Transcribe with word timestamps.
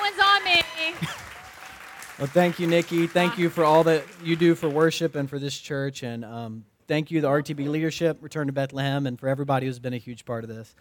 one's 0.00 0.18
on 0.18 0.44
me. 0.44 0.62
Well, 2.18 2.28
thank 2.28 2.58
you, 2.58 2.66
Nikki. 2.66 3.06
Thank 3.06 3.38
you 3.38 3.48
for 3.48 3.64
all 3.64 3.84
that 3.84 4.04
you 4.22 4.36
do 4.36 4.54
for 4.54 4.68
worship 4.68 5.14
and 5.14 5.28
for 5.28 5.38
this 5.38 5.56
church. 5.56 6.02
And 6.02 6.24
um, 6.24 6.64
thank 6.86 7.10
you, 7.10 7.20
the 7.20 7.28
RTB 7.28 7.68
leadership, 7.68 8.18
Return 8.20 8.46
to 8.46 8.52
Bethlehem, 8.52 9.06
and 9.06 9.18
for 9.18 9.28
everybody 9.28 9.66
who's 9.66 9.78
been 9.78 9.94
a 9.94 9.98
huge 9.98 10.24
part 10.24 10.44
of 10.44 10.50
this. 10.50 10.74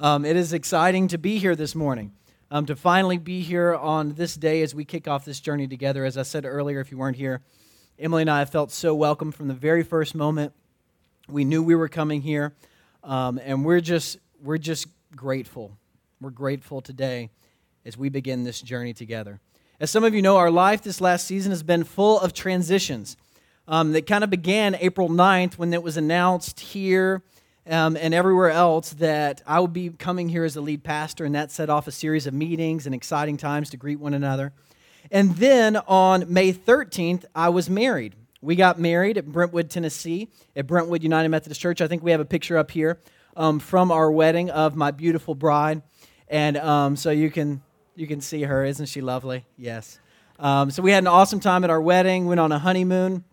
Um, 0.00 0.24
it 0.24 0.34
is 0.34 0.52
exciting 0.52 1.06
to 1.08 1.18
be 1.18 1.38
here 1.38 1.54
this 1.54 1.74
morning, 1.74 2.12
um, 2.50 2.66
to 2.66 2.74
finally 2.74 3.18
be 3.18 3.40
here 3.40 3.74
on 3.74 4.14
this 4.14 4.34
day 4.34 4.62
as 4.62 4.74
we 4.74 4.84
kick 4.84 5.06
off 5.06 5.24
this 5.24 5.38
journey 5.38 5.68
together. 5.68 6.04
As 6.04 6.16
I 6.16 6.22
said 6.22 6.44
earlier, 6.44 6.80
if 6.80 6.90
you 6.90 6.98
weren't 6.98 7.16
here, 7.16 7.40
Emily 7.98 8.22
and 8.22 8.30
I 8.30 8.40
have 8.40 8.50
felt 8.50 8.72
so 8.72 8.94
welcome 8.94 9.30
from 9.30 9.46
the 9.46 9.54
very 9.54 9.82
first 9.82 10.14
moment. 10.14 10.52
We 11.28 11.44
knew 11.44 11.62
we 11.62 11.74
were 11.74 11.88
coming 11.88 12.22
here, 12.22 12.54
um, 13.04 13.38
and 13.44 13.64
we're 13.64 13.80
just 13.80 14.18
we're 14.42 14.58
just 14.58 14.88
grateful. 15.14 15.76
We're 16.20 16.30
grateful 16.30 16.80
today 16.80 17.30
as 17.84 17.96
we 17.96 18.08
begin 18.08 18.44
this 18.44 18.60
journey 18.60 18.92
together. 18.92 19.40
As 19.78 19.90
some 19.90 20.04
of 20.04 20.14
you 20.14 20.22
know, 20.22 20.36
our 20.36 20.50
life 20.50 20.82
this 20.82 21.00
last 21.00 21.26
season 21.26 21.52
has 21.52 21.62
been 21.62 21.84
full 21.84 22.20
of 22.20 22.34
transitions. 22.34 23.16
Um, 23.66 23.92
that 23.92 24.06
kind 24.06 24.24
of 24.24 24.30
began 24.30 24.74
April 24.74 25.08
9th 25.08 25.54
when 25.54 25.72
it 25.72 25.82
was 25.82 25.96
announced 25.96 26.60
here 26.60 27.22
um, 27.68 27.96
and 27.96 28.12
everywhere 28.12 28.50
else 28.50 28.90
that 28.94 29.42
I 29.46 29.60
would 29.60 29.72
be 29.72 29.90
coming 29.90 30.28
here 30.28 30.44
as 30.44 30.54
the 30.54 30.60
lead 30.60 30.82
pastor, 30.82 31.24
and 31.24 31.34
that 31.34 31.52
set 31.52 31.70
off 31.70 31.86
a 31.86 31.92
series 31.92 32.26
of 32.26 32.34
meetings 32.34 32.86
and 32.86 32.94
exciting 32.94 33.36
times 33.36 33.70
to 33.70 33.76
greet 33.76 34.00
one 34.00 34.12
another. 34.12 34.52
And 35.10 35.36
then 35.36 35.76
on 35.76 36.32
May 36.32 36.52
13th, 36.52 37.24
I 37.34 37.48
was 37.48 37.70
married. 37.70 38.16
We 38.42 38.56
got 38.56 38.78
married 38.78 39.18
at 39.18 39.26
Brentwood, 39.26 39.70
Tennessee, 39.70 40.28
at 40.56 40.66
Brentwood 40.66 41.02
United 41.02 41.28
Methodist 41.28 41.60
Church. 41.60 41.80
I 41.80 41.88
think 41.88 42.02
we 42.02 42.10
have 42.10 42.20
a 42.20 42.24
picture 42.24 42.58
up 42.58 42.70
here 42.70 42.98
um, 43.36 43.58
from 43.58 43.92
our 43.92 44.10
wedding 44.10 44.50
of 44.50 44.74
my 44.76 44.90
beautiful 44.90 45.34
bride. 45.34 45.82
And 46.28 46.56
um, 46.56 46.96
so 46.96 47.10
you 47.10 47.30
can 47.30 47.62
you 47.94 48.06
can 48.06 48.20
see 48.20 48.42
her. 48.42 48.64
Isn't 48.64 48.86
she 48.86 49.00
lovely? 49.00 49.44
Yes. 49.56 49.98
Um, 50.38 50.70
so 50.70 50.82
we 50.82 50.90
had 50.90 51.04
an 51.04 51.08
awesome 51.08 51.40
time 51.40 51.64
at 51.64 51.70
our 51.70 51.80
wedding, 51.80 52.26
went 52.26 52.40
on 52.40 52.50
a 52.50 52.58
honeymoon. 52.58 53.24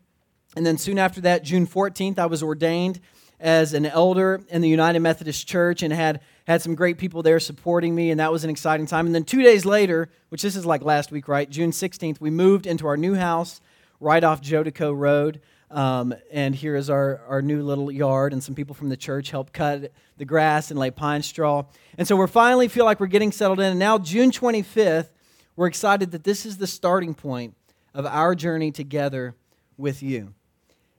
And 0.56 0.66
then 0.66 0.78
soon 0.78 0.98
after 0.98 1.22
that, 1.22 1.44
June 1.44 1.66
14th, 1.66 2.20
I 2.20 2.26
was 2.26 2.44
ordained 2.44 3.00
as 3.40 3.74
an 3.74 3.86
elder 3.86 4.42
in 4.50 4.62
the 4.62 4.70
United 4.70 5.00
Methodist 5.00 5.48
Church 5.48 5.84
and 5.84 5.94
had, 5.94 6.22
had 6.48 6.62
some 6.62 6.76
great 6.76 6.98
people 6.98 7.22
there 7.22 7.40
supporting 7.40 7.94
me, 7.94 8.10
and 8.10 8.20
that 8.20 8.32
was 8.32 8.44
an 8.44 8.50
exciting 8.50 8.88
time. 8.88 9.06
And 9.06 9.14
then 9.14 9.24
two 9.24 9.44
days 9.44 9.66
later, 9.66 10.10
which 10.30 10.42
this 10.42 10.56
is 10.56 10.66
like 10.66 10.82
last 10.82 11.12
week, 11.12 11.28
right? 11.28 11.50
June 11.50 11.72
16th, 11.72 12.20
we 12.20 12.30
moved 12.30 12.66
into 12.66 12.88
our 12.88 12.98
new 12.98 13.14
house 13.14 13.62
right 14.00 14.24
off 14.24 14.42
Jodeco 14.42 14.98
Road. 14.98 15.42
Um, 15.70 16.14
and 16.32 16.56
here 16.56 16.76
is 16.76 16.90
our, 16.90 17.22
our 17.28 17.42
new 17.42 17.62
little 17.62 17.92
yard, 17.92 18.32
and 18.32 18.42
some 18.42 18.56
people 18.56 18.74
from 18.74 18.90
the 18.90 18.98
church 18.98 19.32
helped 19.32 19.52
cut 19.52 19.92
the 20.18 20.26
grass 20.26 20.72
and 20.72 20.80
lay 20.80 20.92
pine 20.92 21.22
straw. 21.22 21.66
And 21.98 22.08
so 22.08 22.16
we're 22.16 22.28
finally 22.28 22.68
feel 22.68 22.86
like 22.86 23.00
we're 23.00 23.08
getting 23.08 23.32
settled 23.32 23.60
in. 23.60 23.72
And 23.72 23.80
now, 23.80 23.98
June 23.98 24.32
25th, 24.32 25.10
we're 25.56 25.68
excited 25.68 26.12
that 26.12 26.24
this 26.24 26.46
is 26.46 26.58
the 26.58 26.68
starting 26.68 27.14
point 27.14 27.56
of 27.94 28.06
our 28.06 28.34
journey 28.34 28.72
together 28.72 29.36
with 29.78 30.02
you. 30.02 30.34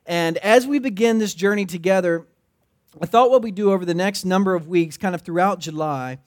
And 0.05 0.37
as 0.39 0.67
we 0.67 0.79
begin 0.79 1.19
this 1.19 1.35
journey 1.35 1.65
together, 1.65 2.27
I 3.01 3.07
thought 3.07 3.31
what 3.31 3.43
we 3.43 3.51
do 3.51 3.73
over 3.73 3.85
the 3.85 3.95
next 3.95 4.25
number 4.25 4.55
of 4.55 4.69
weeks, 4.69 4.97
kind 4.97 5.15
of 5.15 5.23
throughout 5.23 5.61
July, 5.61 6.19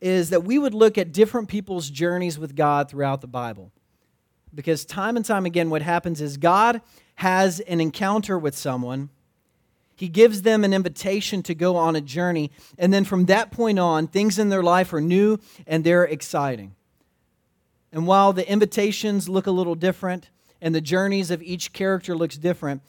is 0.00 0.30
that 0.30 0.44
we 0.44 0.58
would 0.58 0.74
look 0.74 0.98
at 0.98 1.12
different 1.12 1.48
people's 1.48 1.90
journeys 1.90 2.38
with 2.38 2.54
God 2.54 2.88
throughout 2.88 3.20
the 3.20 3.26
Bible. 3.26 3.72
Because 4.54 4.84
time 4.84 5.16
and 5.16 5.24
time 5.24 5.46
again, 5.46 5.70
what 5.70 5.82
happens 5.82 6.20
is 6.20 6.36
God 6.36 6.80
has 7.20 7.60
an 7.60 7.82
encounter 7.82 8.38
with 8.38 8.56
someone, 8.56 9.10
he 9.94 10.08
gives 10.08 10.40
them 10.40 10.64
an 10.64 10.72
invitation 10.72 11.42
to 11.42 11.54
go 11.54 11.76
on 11.76 11.94
a 11.94 12.00
journey, 12.00 12.50
and 12.78 12.94
then 12.94 13.04
from 13.04 13.26
that 13.26 13.50
point 13.50 13.78
on, 13.78 14.06
things 14.06 14.38
in 14.38 14.48
their 14.48 14.62
life 14.62 14.90
are 14.94 15.02
new 15.02 15.38
and 15.66 15.84
they're 15.84 16.04
exciting. 16.04 16.74
And 17.92 18.06
while 18.06 18.32
the 18.32 18.50
invitations 18.50 19.28
look 19.28 19.46
a 19.46 19.50
little 19.50 19.74
different 19.74 20.30
and 20.62 20.74
the 20.74 20.80
journeys 20.80 21.30
of 21.30 21.42
each 21.42 21.74
character 21.74 22.16
looks 22.16 22.38
different, 22.38 22.80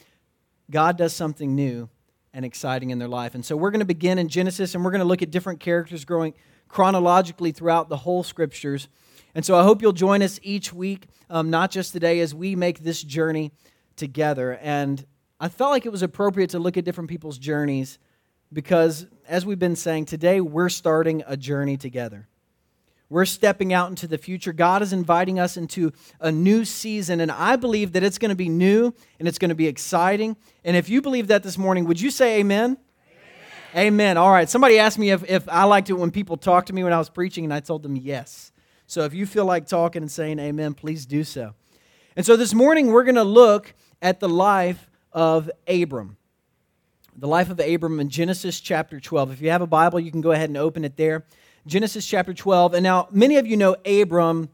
God 0.70 0.98
does 0.98 1.12
something 1.12 1.54
new 1.54 1.90
and 2.34 2.46
exciting 2.46 2.90
in 2.90 3.00
their 3.00 3.10
life. 3.10 3.36
And 3.36 3.44
so 3.44 3.58
we're 3.58 3.72
going 3.72 3.80
to 3.80 3.86
begin 3.86 4.18
in 4.18 4.30
Genesis 4.30 4.76
and 4.76 4.86
we're 4.86 4.92
going 4.92 5.00
to 5.00 5.06
look 5.06 5.22
at 5.22 5.30
different 5.30 5.60
characters 5.60 6.06
growing 6.06 6.34
chronologically 6.70 7.52
throughout 7.52 7.90
the 7.90 7.98
whole 7.98 8.24
scriptures. 8.24 8.88
And 9.36 9.44
so 9.44 9.58
I 9.58 9.64
hope 9.64 9.82
you'll 9.82 9.92
join 9.92 10.22
us 10.22 10.40
each 10.42 10.72
week, 10.72 11.08
um, 11.30 11.50
not 11.50 11.70
just 11.70 11.92
today, 11.92 12.22
as 12.22 12.34
we 12.34 12.56
make 12.56 12.80
this 12.80 13.04
journey 13.04 13.52
together. 13.96 14.58
And 14.62 15.06
I 15.40 15.50
felt 15.50 15.72
like 15.72 15.86
it 15.86 15.92
was 15.92 16.04
appropriate 16.04 16.52
to 16.52 16.60
look 16.60 16.78
at 16.78 16.86
different 16.86 17.10
people's 17.10 17.38
journeys 17.38 18.00
because, 18.54 19.08
as 19.28 19.46
we've 19.46 19.60
been 19.60 19.76
saying, 19.76 20.06
today 20.06 20.42
we're 20.42 20.70
starting 20.70 21.24
a 21.26 21.38
journey 21.38 21.78
together. 21.78 22.28
We're 23.10 23.26
stepping 23.26 23.74
out 23.74 23.90
into 23.90 24.08
the 24.08 24.18
future. 24.18 24.54
God 24.54 24.82
is 24.82 24.94
inviting 24.94 25.38
us 25.38 25.58
into 25.58 25.92
a 26.22 26.32
new 26.32 26.64
season, 26.64 27.20
and 27.20 27.30
I 27.30 27.58
believe 27.58 27.92
that 27.92 28.04
it's 28.04 28.18
going 28.18 28.30
to 28.30 28.36
be 28.36 28.48
new 28.48 28.94
and 29.20 29.28
it's 29.28 29.38
going 29.38 29.50
to 29.50 29.56
be 29.56 29.68
exciting. 29.68 30.38
And 30.64 30.78
if 30.78 30.88
you 30.88 31.02
believe 31.02 31.28
that 31.28 31.44
this 31.44 31.58
morning, 31.58 31.86
would 31.86 32.00
you 32.00 32.10
say 32.10 32.40
amen? 32.40 32.78
Amen. 33.76 34.18
All 34.18 34.32
right. 34.32 34.50
Somebody 34.50 34.80
asked 34.80 34.98
me 34.98 35.12
if, 35.12 35.30
if 35.30 35.48
I 35.50 35.64
liked 35.64 35.90
it 35.90 35.94
when 35.94 36.12
people 36.12 36.38
talked 36.38 36.68
to 36.68 36.74
me 36.74 36.84
when 36.84 36.94
I 36.94 36.98
was 36.98 37.10
preaching, 37.10 37.44
and 37.44 37.54
I 37.54 37.60
told 37.60 37.84
them 37.84 37.96
yes. 37.96 38.52
So 38.88 39.04
if 39.04 39.14
you 39.14 39.26
feel 39.26 39.46
like 39.46 39.68
talking 39.68 40.02
and 40.02 40.12
saying 40.12 40.40
amen, 40.40 40.74
please 40.74 41.06
do 41.06 41.24
so. 41.24 41.54
And 42.16 42.26
so 42.26 42.36
this 42.36 42.54
morning, 42.54 42.88
we're 42.88 43.06
going 43.06 43.16
to 43.16 43.24
look 43.24 43.74
at 44.02 44.20
the 44.20 44.28
life 44.28 44.90
of 45.14 45.50
Abram. 45.66 46.18
The 47.16 47.28
life 47.28 47.50
of 47.50 47.60
Abram 47.62 48.02
in 48.02 48.10
Genesis 48.10 48.60
chapter 48.60 49.00
12. 49.00 49.32
If 49.32 49.42
you 49.42 49.50
have 49.50 49.62
a 49.62 49.68
Bible, 49.68 49.98
you 49.98 50.12
can 50.12 50.20
go 50.20 50.32
ahead 50.32 50.50
and 50.50 50.58
open 50.58 50.84
it 50.84 50.98
there. 50.98 51.26
Genesis 51.66 52.06
chapter 52.06 52.34
12. 52.34 52.74
And 52.74 52.84
now, 52.84 53.08
many 53.12 53.38
of 53.38 53.48
you 53.48 53.56
know 53.56 53.78
Abram 53.86 54.50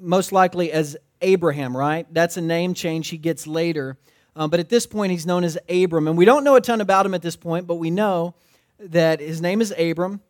most 0.00 0.32
likely 0.32 0.72
as 0.72 0.96
Abraham, 1.20 1.76
right? 1.76 2.06
That's 2.12 2.38
a 2.38 2.40
name 2.40 2.72
change 2.72 3.08
he 3.08 3.18
gets 3.18 3.46
later. 3.46 3.98
Um, 4.34 4.48
but 4.48 4.58
at 4.58 4.70
this 4.70 4.86
point, 4.86 5.12
he's 5.12 5.26
known 5.26 5.44
as 5.44 5.58
Abram. 5.68 6.08
And 6.08 6.16
we 6.16 6.24
don't 6.24 6.44
know 6.44 6.56
a 6.56 6.62
ton 6.62 6.80
about 6.80 7.04
him 7.04 7.12
at 7.12 7.20
this 7.20 7.36
point, 7.36 7.66
but 7.66 7.74
we 7.74 7.90
know 7.90 8.34
that 8.78 9.20
his 9.20 9.42
name 9.42 9.60
is 9.60 9.70
Abram. 9.78 10.22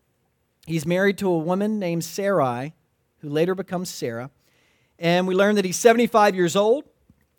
He's 0.67 0.85
married 0.85 1.19
to 1.19 1.29
a 1.29 1.39
woman 1.39 1.79
named 1.79 2.03
Sarai, 2.03 2.75
who 3.19 3.29
later 3.29 3.55
becomes 3.55 3.89
Sarah. 3.89 4.31
And 5.05 5.29
we 5.29 5.35
learn 5.35 5.57
that 5.57 5.67
he's 5.67 5.77
75 5.77 6.35
years 6.35 6.57
old. 6.57 6.85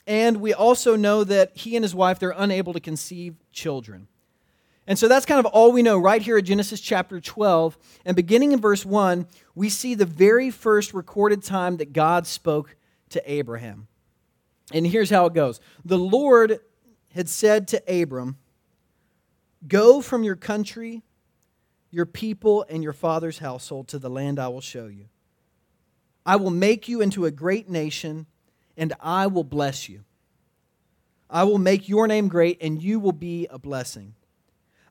And 0.06 0.38
we 0.38 0.54
also 0.54 0.96
know 0.96 1.24
that 1.24 1.58
he 1.58 1.76
and 1.76 1.84
his 1.84 1.96
wife, 1.96 2.20
they're 2.20 2.36
unable 2.38 2.74
to 2.74 2.80
conceive 2.80 3.38
children. 3.52 4.08
And 4.86 5.00
so 5.00 5.08
that's 5.08 5.26
kind 5.26 5.40
of 5.40 5.48
all 5.48 5.72
we 5.72 5.82
know 5.82 5.98
right 5.98 6.22
here 6.22 6.38
at 6.38 6.46
Genesis 6.46 6.80
chapter 6.80 7.20
12. 7.20 7.76
And 8.06 8.16
beginning 8.16 8.52
in 8.52 8.62
verse 8.62 8.86
1, 8.86 9.26
we 9.56 9.70
see 9.70 9.96
the 9.96 10.06
very 10.06 10.52
first 10.52 10.94
recorded 10.94 11.42
time 11.42 11.78
that 11.78 11.92
God 11.92 12.28
spoke 12.28 12.76
to 13.10 13.32
Abraham. 13.32 13.88
And 14.72 14.86
here's 14.86 15.10
how 15.10 15.26
it 15.26 15.34
goes 15.34 15.60
The 15.84 15.98
Lord 15.98 16.60
had 17.16 17.28
said 17.28 17.68
to 17.70 18.02
Abram, 18.02 18.38
Go 19.68 20.02
from 20.02 20.24
your 20.24 20.36
country, 20.36 21.02
your 21.90 22.06
people, 22.06 22.64
and 22.70 22.84
your 22.84 22.94
father's 22.94 23.40
household 23.40 23.88
to 23.88 23.98
the 23.98 24.10
land 24.10 24.38
I 24.38 24.50
will 24.50 24.62
show 24.62 24.86
you. 24.86 25.08
I 26.26 26.38
will 26.38 26.50
make 26.50 26.88
you 26.88 27.02
into 27.02 27.26
a 27.26 27.32
great 27.32 27.70
nation, 27.70 28.26
and 28.76 28.94
I 29.00 29.28
will 29.28 29.44
bless 29.44 29.88
you. 29.88 30.04
I 31.30 31.44
will 31.44 31.58
make 31.58 31.88
your 31.88 32.08
name 32.08 32.28
great, 32.28 32.58
and 32.62 32.82
you 32.82 33.00
will 33.00 33.12
be 33.12 33.48
a 33.50 33.60
blessing. 33.60 34.16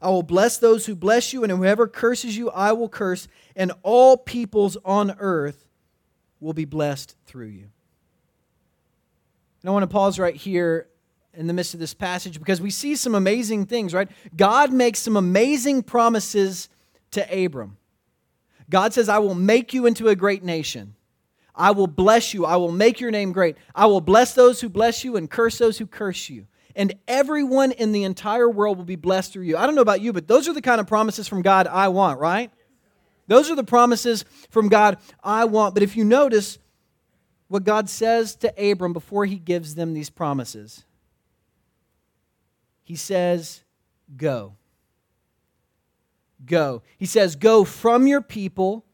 I 0.00 0.10
will 0.10 0.22
bless 0.22 0.58
those 0.58 0.86
who 0.86 0.94
bless 0.94 1.32
you, 1.32 1.42
and 1.42 1.50
whoever 1.50 1.88
curses 1.88 2.36
you, 2.36 2.50
I 2.50 2.72
will 2.72 2.88
curse, 2.88 3.26
and 3.56 3.72
all 3.82 4.16
peoples 4.16 4.76
on 4.84 5.16
earth 5.18 5.64
will 6.40 6.52
be 6.52 6.66
blessed 6.66 7.16
through 7.26 7.46
you. 7.46 7.68
And 9.62 9.70
I 9.70 9.72
want 9.72 9.82
to 9.82 9.86
pause 9.88 10.18
right 10.18 10.36
here 10.36 10.88
in 11.32 11.46
the 11.46 11.52
midst 11.52 11.74
of 11.74 11.80
this 11.80 11.94
passage 11.94 12.38
because 12.38 12.60
we 12.60 12.70
see 12.70 12.96
some 12.96 13.14
amazing 13.14 13.66
things, 13.66 13.94
right? 13.94 14.08
God 14.36 14.72
makes 14.72 14.98
some 14.98 15.16
amazing 15.16 15.82
promises 15.82 16.68
to 17.12 17.44
Abram. 17.44 17.78
God 18.68 18.92
says, 18.92 19.08
I 19.08 19.18
will 19.18 19.34
make 19.34 19.72
you 19.72 19.86
into 19.86 20.08
a 20.08 20.16
great 20.16 20.44
nation. 20.44 20.94
I 21.54 21.70
will 21.70 21.86
bless 21.86 22.34
you. 22.34 22.44
I 22.44 22.56
will 22.56 22.72
make 22.72 23.00
your 23.00 23.10
name 23.10 23.32
great. 23.32 23.56
I 23.74 23.86
will 23.86 24.00
bless 24.00 24.34
those 24.34 24.60
who 24.60 24.68
bless 24.68 25.04
you 25.04 25.16
and 25.16 25.30
curse 25.30 25.58
those 25.58 25.78
who 25.78 25.86
curse 25.86 26.28
you 26.28 26.46
and 26.76 26.94
everyone 27.06 27.72
in 27.72 27.92
the 27.92 28.04
entire 28.04 28.48
world 28.48 28.76
will 28.76 28.84
be 28.84 28.96
blessed 28.96 29.32
through 29.32 29.44
you. 29.44 29.56
I 29.56 29.66
don't 29.66 29.74
know 29.74 29.82
about 29.82 30.00
you, 30.00 30.12
but 30.12 30.26
those 30.26 30.48
are 30.48 30.52
the 30.52 30.62
kind 30.62 30.80
of 30.80 30.86
promises 30.86 31.28
from 31.28 31.42
God 31.42 31.66
I 31.66 31.88
want, 31.88 32.18
right? 32.18 32.50
Those 33.26 33.50
are 33.50 33.56
the 33.56 33.64
promises 33.64 34.24
from 34.50 34.68
God 34.68 34.98
I 35.22 35.44
want. 35.44 35.74
But 35.74 35.82
if 35.82 35.96
you 35.96 36.04
notice 36.04 36.58
what 37.48 37.64
God 37.64 37.88
says 37.88 38.34
to 38.36 38.70
Abram 38.70 38.92
before 38.92 39.24
he 39.24 39.36
gives 39.36 39.74
them 39.74 39.94
these 39.94 40.10
promises, 40.10 40.84
he 42.82 42.96
says, 42.96 43.62
Go. 44.16 44.54
Go. 46.44 46.82
He 46.98 47.06
says, 47.06 47.36
Go 47.36 47.64
from 47.64 48.06
your 48.06 48.20
people, 48.20 48.84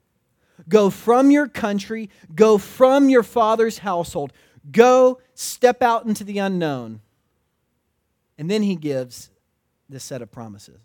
go 0.70 0.88
from 0.88 1.30
your 1.30 1.46
country, 1.46 2.08
go 2.34 2.56
from 2.56 3.10
your 3.10 3.22
father's 3.22 3.78
household. 3.78 4.32
Go, 4.70 5.20
step 5.34 5.82
out 5.82 6.06
into 6.06 6.24
the 6.24 6.38
unknown. 6.38 7.00
And 8.38 8.50
then 8.50 8.62
he 8.62 8.76
gives 8.76 9.30
this 9.88 10.04
set 10.04 10.22
of 10.22 10.30
promises. 10.30 10.80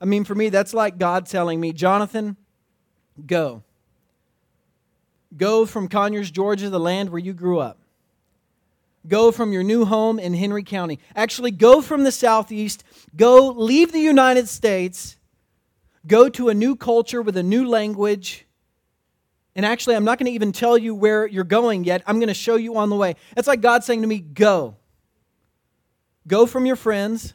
I 0.00 0.04
mean, 0.04 0.22
for 0.22 0.34
me, 0.34 0.48
that's 0.48 0.74
like 0.74 0.98
God 0.98 1.26
telling 1.26 1.60
me, 1.60 1.72
Jonathan, 1.72 2.36
go. 3.26 3.64
Go 5.36 5.66
from 5.66 5.88
Conyers, 5.88 6.30
Georgia, 6.30 6.70
the 6.70 6.78
land 6.78 7.10
where 7.10 7.18
you 7.18 7.32
grew 7.32 7.58
up. 7.58 7.78
Go 9.06 9.32
from 9.32 9.52
your 9.52 9.62
new 9.62 9.84
home 9.84 10.18
in 10.18 10.34
Henry 10.34 10.62
County. 10.62 10.98
Actually, 11.16 11.50
go 11.50 11.80
from 11.80 12.04
the 12.04 12.12
Southeast. 12.12 12.84
Go 13.16 13.48
leave 13.48 13.92
the 13.92 14.00
United 14.00 14.48
States. 14.48 15.16
Go 16.08 16.28
to 16.30 16.48
a 16.48 16.54
new 16.54 16.74
culture 16.74 17.22
with 17.22 17.36
a 17.36 17.42
new 17.42 17.68
language. 17.68 18.46
And 19.54 19.66
actually, 19.66 19.94
I'm 19.94 20.04
not 20.04 20.18
going 20.18 20.26
to 20.26 20.32
even 20.32 20.52
tell 20.52 20.78
you 20.78 20.94
where 20.94 21.26
you're 21.26 21.44
going 21.44 21.84
yet. 21.84 22.02
I'm 22.06 22.18
going 22.18 22.28
to 22.28 22.34
show 22.34 22.56
you 22.56 22.78
on 22.78 22.88
the 22.88 22.96
way. 22.96 23.14
It's 23.36 23.46
like 23.46 23.60
God 23.60 23.84
saying 23.84 24.00
to 24.02 24.08
me, 24.08 24.18
Go. 24.18 24.76
Go 26.26 26.46
from 26.46 26.66
your 26.66 26.76
friends. 26.76 27.34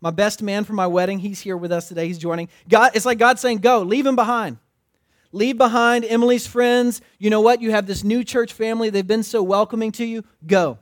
My 0.00 0.10
best 0.10 0.42
man 0.42 0.64
for 0.64 0.74
my 0.74 0.86
wedding, 0.86 1.18
he's 1.18 1.40
here 1.40 1.56
with 1.56 1.72
us 1.72 1.88
today. 1.88 2.06
He's 2.06 2.18
joining. 2.18 2.48
God, 2.68 2.92
it's 2.94 3.06
like 3.06 3.18
God 3.18 3.38
saying, 3.38 3.58
Go, 3.58 3.82
leave 3.82 4.06
him 4.06 4.16
behind. 4.16 4.58
Leave 5.32 5.58
behind 5.58 6.04
Emily's 6.04 6.46
friends. 6.46 7.00
You 7.18 7.30
know 7.30 7.40
what? 7.40 7.60
You 7.60 7.72
have 7.72 7.86
this 7.86 8.04
new 8.04 8.22
church 8.22 8.52
family. 8.52 8.90
They've 8.90 9.06
been 9.06 9.24
so 9.24 9.42
welcoming 9.42 9.92
to 9.92 10.04
you. 10.04 10.24
Go. 10.46 10.78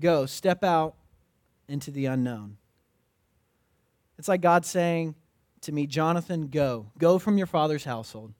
Go. 0.00 0.26
Step 0.26 0.64
out 0.64 0.94
into 1.68 1.90
the 1.90 2.06
unknown. 2.06 2.56
It's 4.18 4.28
like 4.28 4.40
God 4.40 4.64
saying 4.64 5.14
to 5.62 5.72
me, 5.72 5.86
Jonathan, 5.86 6.48
go. 6.48 6.86
Go 6.98 7.18
from 7.18 7.38
your 7.38 7.46
father's 7.46 7.84
household. 7.84 8.32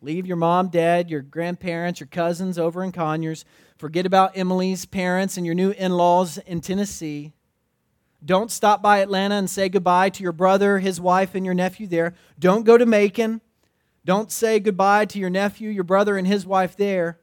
Leave 0.00 0.26
your 0.26 0.36
mom, 0.36 0.68
dad, 0.68 1.10
your 1.10 1.22
grandparents, 1.22 1.98
your 1.98 2.06
cousins 2.06 2.58
over 2.58 2.84
in 2.84 2.92
Conyers. 2.92 3.44
Forget 3.76 4.06
about 4.06 4.36
Emily's 4.36 4.86
parents 4.86 5.36
and 5.36 5.44
your 5.44 5.56
new 5.56 5.70
in 5.70 5.92
laws 5.92 6.38
in 6.38 6.60
Tennessee. 6.60 7.32
Don't 8.24 8.50
stop 8.50 8.82
by 8.82 8.98
Atlanta 8.98 9.36
and 9.36 9.50
say 9.50 9.68
goodbye 9.68 10.10
to 10.10 10.22
your 10.22 10.32
brother, 10.32 10.78
his 10.78 11.00
wife, 11.00 11.34
and 11.34 11.44
your 11.44 11.54
nephew 11.54 11.86
there. 11.86 12.14
Don't 12.38 12.64
go 12.64 12.78
to 12.78 12.86
Macon. 12.86 13.40
Don't 14.04 14.30
say 14.30 14.60
goodbye 14.60 15.04
to 15.06 15.18
your 15.18 15.30
nephew, 15.30 15.68
your 15.68 15.84
brother, 15.84 16.16
and 16.16 16.26
his 16.26 16.46
wife 16.46 16.76
there. 16.76 17.18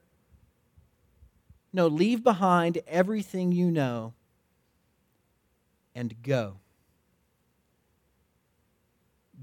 No, 1.74 1.88
leave 1.88 2.24
behind 2.24 2.80
everything 2.88 3.52
you 3.52 3.72
know 3.72 4.14
and 5.94 6.22
go. 6.22 6.60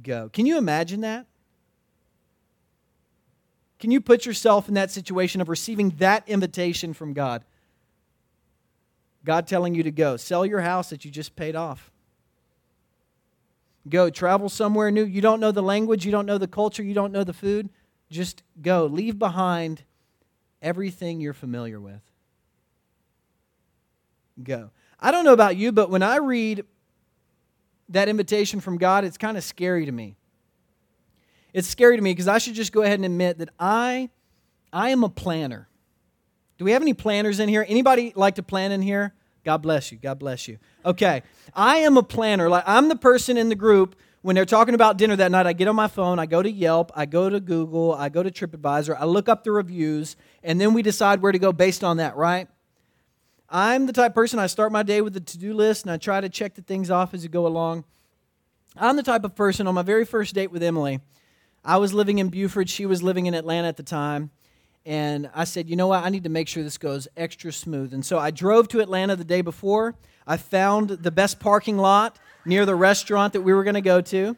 Go. 0.03 0.29
Can 0.33 0.47
you 0.47 0.59
imagine 0.59 1.03
that? 1.03 1.27
Can 3.79 3.91
you 3.91 4.01
put 4.01 4.27
yourself 4.27 4.69
in 4.69 4.75
that 4.75 4.91
situation 4.91 5.41
of 5.41 5.49
receiving 5.49 5.91
that 5.99 6.29
invitation 6.29 6.95
from 6.95 7.13
God? 7.13 7.45
God 9.25 9.47
telling 9.47 9.75
you 9.75 9.83
to 9.83 9.91
go. 9.91 10.17
Sell 10.17 10.45
your 10.47 10.61
house 10.61 10.91
that 10.91 11.05
you 11.05 11.11
just 11.11 11.37
paid 11.37 11.57
off. 11.57 11.91
Go. 13.89 14.11
Travel 14.11 14.49
somewhere 14.49 14.91
new. 14.91 15.05
You 15.05 15.21
don't 15.21 15.41
know 15.41 15.53
the 15.53 15.63
language, 15.63 16.05
you 16.05 16.13
don't 16.13 16.27
know 16.27 16.39
the 16.39 16.49
culture, 16.49 16.83
you 16.83 16.95
don't 16.95 17.13
know 17.13 17.25
the 17.25 17.33
food. 17.33 17.71
Just 18.11 18.43
go. 18.61 18.87
Leave 18.87 19.19
behind 19.19 19.83
everything 20.61 21.21
you're 21.21 21.33
familiar 21.33 21.81
with. 21.81 22.01
Go. 24.43 24.71
I 25.01 25.11
don't 25.11 25.25
know 25.25 25.33
about 25.33 25.57
you, 25.57 25.73
but 25.73 25.91
when 25.91 26.03
I 26.03 26.17
read 26.17 26.65
that 27.93 28.09
invitation 28.09 28.61
from 28.61 28.79
God, 28.79 29.05
it's 29.05 29.19
kind 29.19 29.37
of 29.37 29.45
scary 29.45 29.87
to 29.87 29.93
me. 29.93 30.17
It's 31.53 31.69
scary 31.69 31.97
to 31.97 32.03
me 32.03 32.13
because 32.13 32.29
I 32.29 32.39
should 32.39 32.55
just 32.55 32.73
go 32.73 32.83
ahead 32.83 32.99
and 32.99 33.05
admit 33.05 33.39
that 33.39 33.51
I 33.59 34.11
I 34.73 34.91
am 34.91 35.05
a 35.05 35.09
planner. 35.09 35.69
Do 36.59 36.65
we 36.65 36.73
have 36.73 36.83
any 36.83 36.95
planners 36.95 37.41
in 37.41 37.49
here? 37.49 37.65
Anybody 37.69 38.13
like 38.17 38.37
to 38.37 38.43
plan 38.43 38.73
in 38.73 38.83
here? 38.83 39.15
God 39.45 39.59
bless 39.59 39.93
you. 39.93 39.99
God 39.99 40.19
bless 40.19 40.49
you. 40.49 40.59
Okay. 40.85 41.23
I 41.55 41.79
am 41.79 41.97
a 41.97 42.03
planner. 42.03 42.49
Like 42.49 42.65
I'm 42.67 42.89
the 42.89 42.97
person 42.97 43.37
in 43.37 43.49
the 43.49 43.55
group 43.55 43.97
when 44.23 44.37
they're 44.37 44.45
talking 44.47 44.75
about 44.75 44.97
dinner 44.97 45.17
that 45.17 45.33
night, 45.33 45.47
I 45.49 45.53
get 45.53 45.67
on 45.67 45.75
my 45.75 45.89
phone, 45.89 46.21
I 46.21 46.27
go 46.27 46.43
to 46.43 46.51
Yelp, 46.51 46.93
I 46.95 47.07
go 47.07 47.29
to 47.29 47.41
Google, 47.41 47.93
I 47.93 48.09
go 48.09 48.23
to 48.23 48.31
TripAdvisor, 48.31 48.97
I 48.99 49.05
look 49.05 49.29
up 49.29 49.43
the 49.43 49.51
reviews, 49.51 50.17
and 50.45 50.61
then 50.61 50.75
we 50.75 50.83
decide 50.83 51.21
where 51.21 51.33
to 51.33 51.41
go 51.41 51.53
based 51.53 51.83
on 51.83 51.97
that, 51.97 52.17
right? 52.17 52.47
I'm 53.55 53.85
the 53.85 53.93
type 53.93 54.13
of 54.13 54.15
person 54.15 54.39
I 54.39 54.47
start 54.47 54.73
my 54.73 54.83
day 54.83 55.03
with 55.03 55.15
a 55.15 55.21
to-do 55.21 55.53
list 55.53 55.85
and 55.85 55.93
I 55.93 55.99
try 55.99 56.23
to 56.23 56.31
check 56.31 56.55
the 56.55 56.63
things 56.63 56.91
off 56.91 57.13
as 57.13 57.23
you 57.23 57.29
go 57.29 57.47
along. 57.47 57.85
I'm 58.79 58.97
the 58.97 59.03
type 59.03 59.25
of 59.25 59.37
person 59.37 59.67
on 59.67 59.75
my 59.75 59.83
very 59.83 60.07
first 60.07 60.35
date 60.35 60.51
with 60.51 60.63
Emily. 60.63 61.01
I 61.63 61.77
was 61.77 61.93
living 61.93 62.19
in 62.19 62.31
Buford, 62.31 62.71
she 62.71 62.87
was 62.87 63.03
living 63.03 63.27
in 63.27 63.35
Atlanta 63.35 63.69
at 63.69 63.77
the 63.77 63.83
time. 63.83 64.31
And 64.87 65.31
I 65.35 65.45
said, 65.45 65.69
you 65.69 65.77
know 65.77 65.89
what? 65.89 66.03
I 66.03 66.09
need 66.09 66.25
to 66.25 66.31
make 66.31 66.49
sure 66.49 66.63
this 66.63 66.79
goes 66.79 67.07
extra 67.15 67.53
smooth. 67.53 67.93
And 67.93 68.07
so 68.07 68.19
I 68.19 68.31
drove 68.31 68.69
to 68.69 68.81
Atlanta 68.81 69.17
the 69.17 69.25
day 69.25 69.43
before. 69.43 69.97
I 70.27 70.39
found 70.39 70.89
the 70.89 71.11
best 71.11 71.39
parking 71.39 71.77
lot 71.77 72.19
near 72.47 72.65
the 72.65 72.75
restaurant 72.75 73.35
that 73.35 73.43
we 73.43 73.53
were 73.53 73.65
going 73.65 73.75
to 73.75 73.83
go 73.83 74.01
to. 74.01 74.35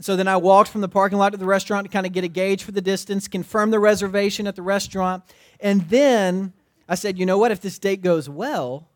So 0.00 0.16
then 0.16 0.26
I 0.26 0.38
walked 0.38 0.70
from 0.70 0.80
the 0.80 0.88
parking 0.88 1.18
lot 1.18 1.32
to 1.32 1.36
the 1.36 1.44
restaurant 1.44 1.84
to 1.84 1.90
kind 1.90 2.06
of 2.06 2.12
get 2.12 2.24
a 2.24 2.28
gauge 2.28 2.62
for 2.62 2.72
the 2.72 2.80
distance, 2.80 3.28
confirm 3.28 3.70
the 3.70 3.78
reservation 3.78 4.46
at 4.46 4.56
the 4.56 4.62
restaurant. 4.62 5.22
And 5.60 5.82
then 5.90 6.54
I 6.88 6.94
said, 6.94 7.18
you 7.18 7.26
know 7.26 7.38
what? 7.38 7.52
If 7.52 7.60
this 7.60 7.78
date 7.78 8.02
goes 8.02 8.28
well, 8.28 8.88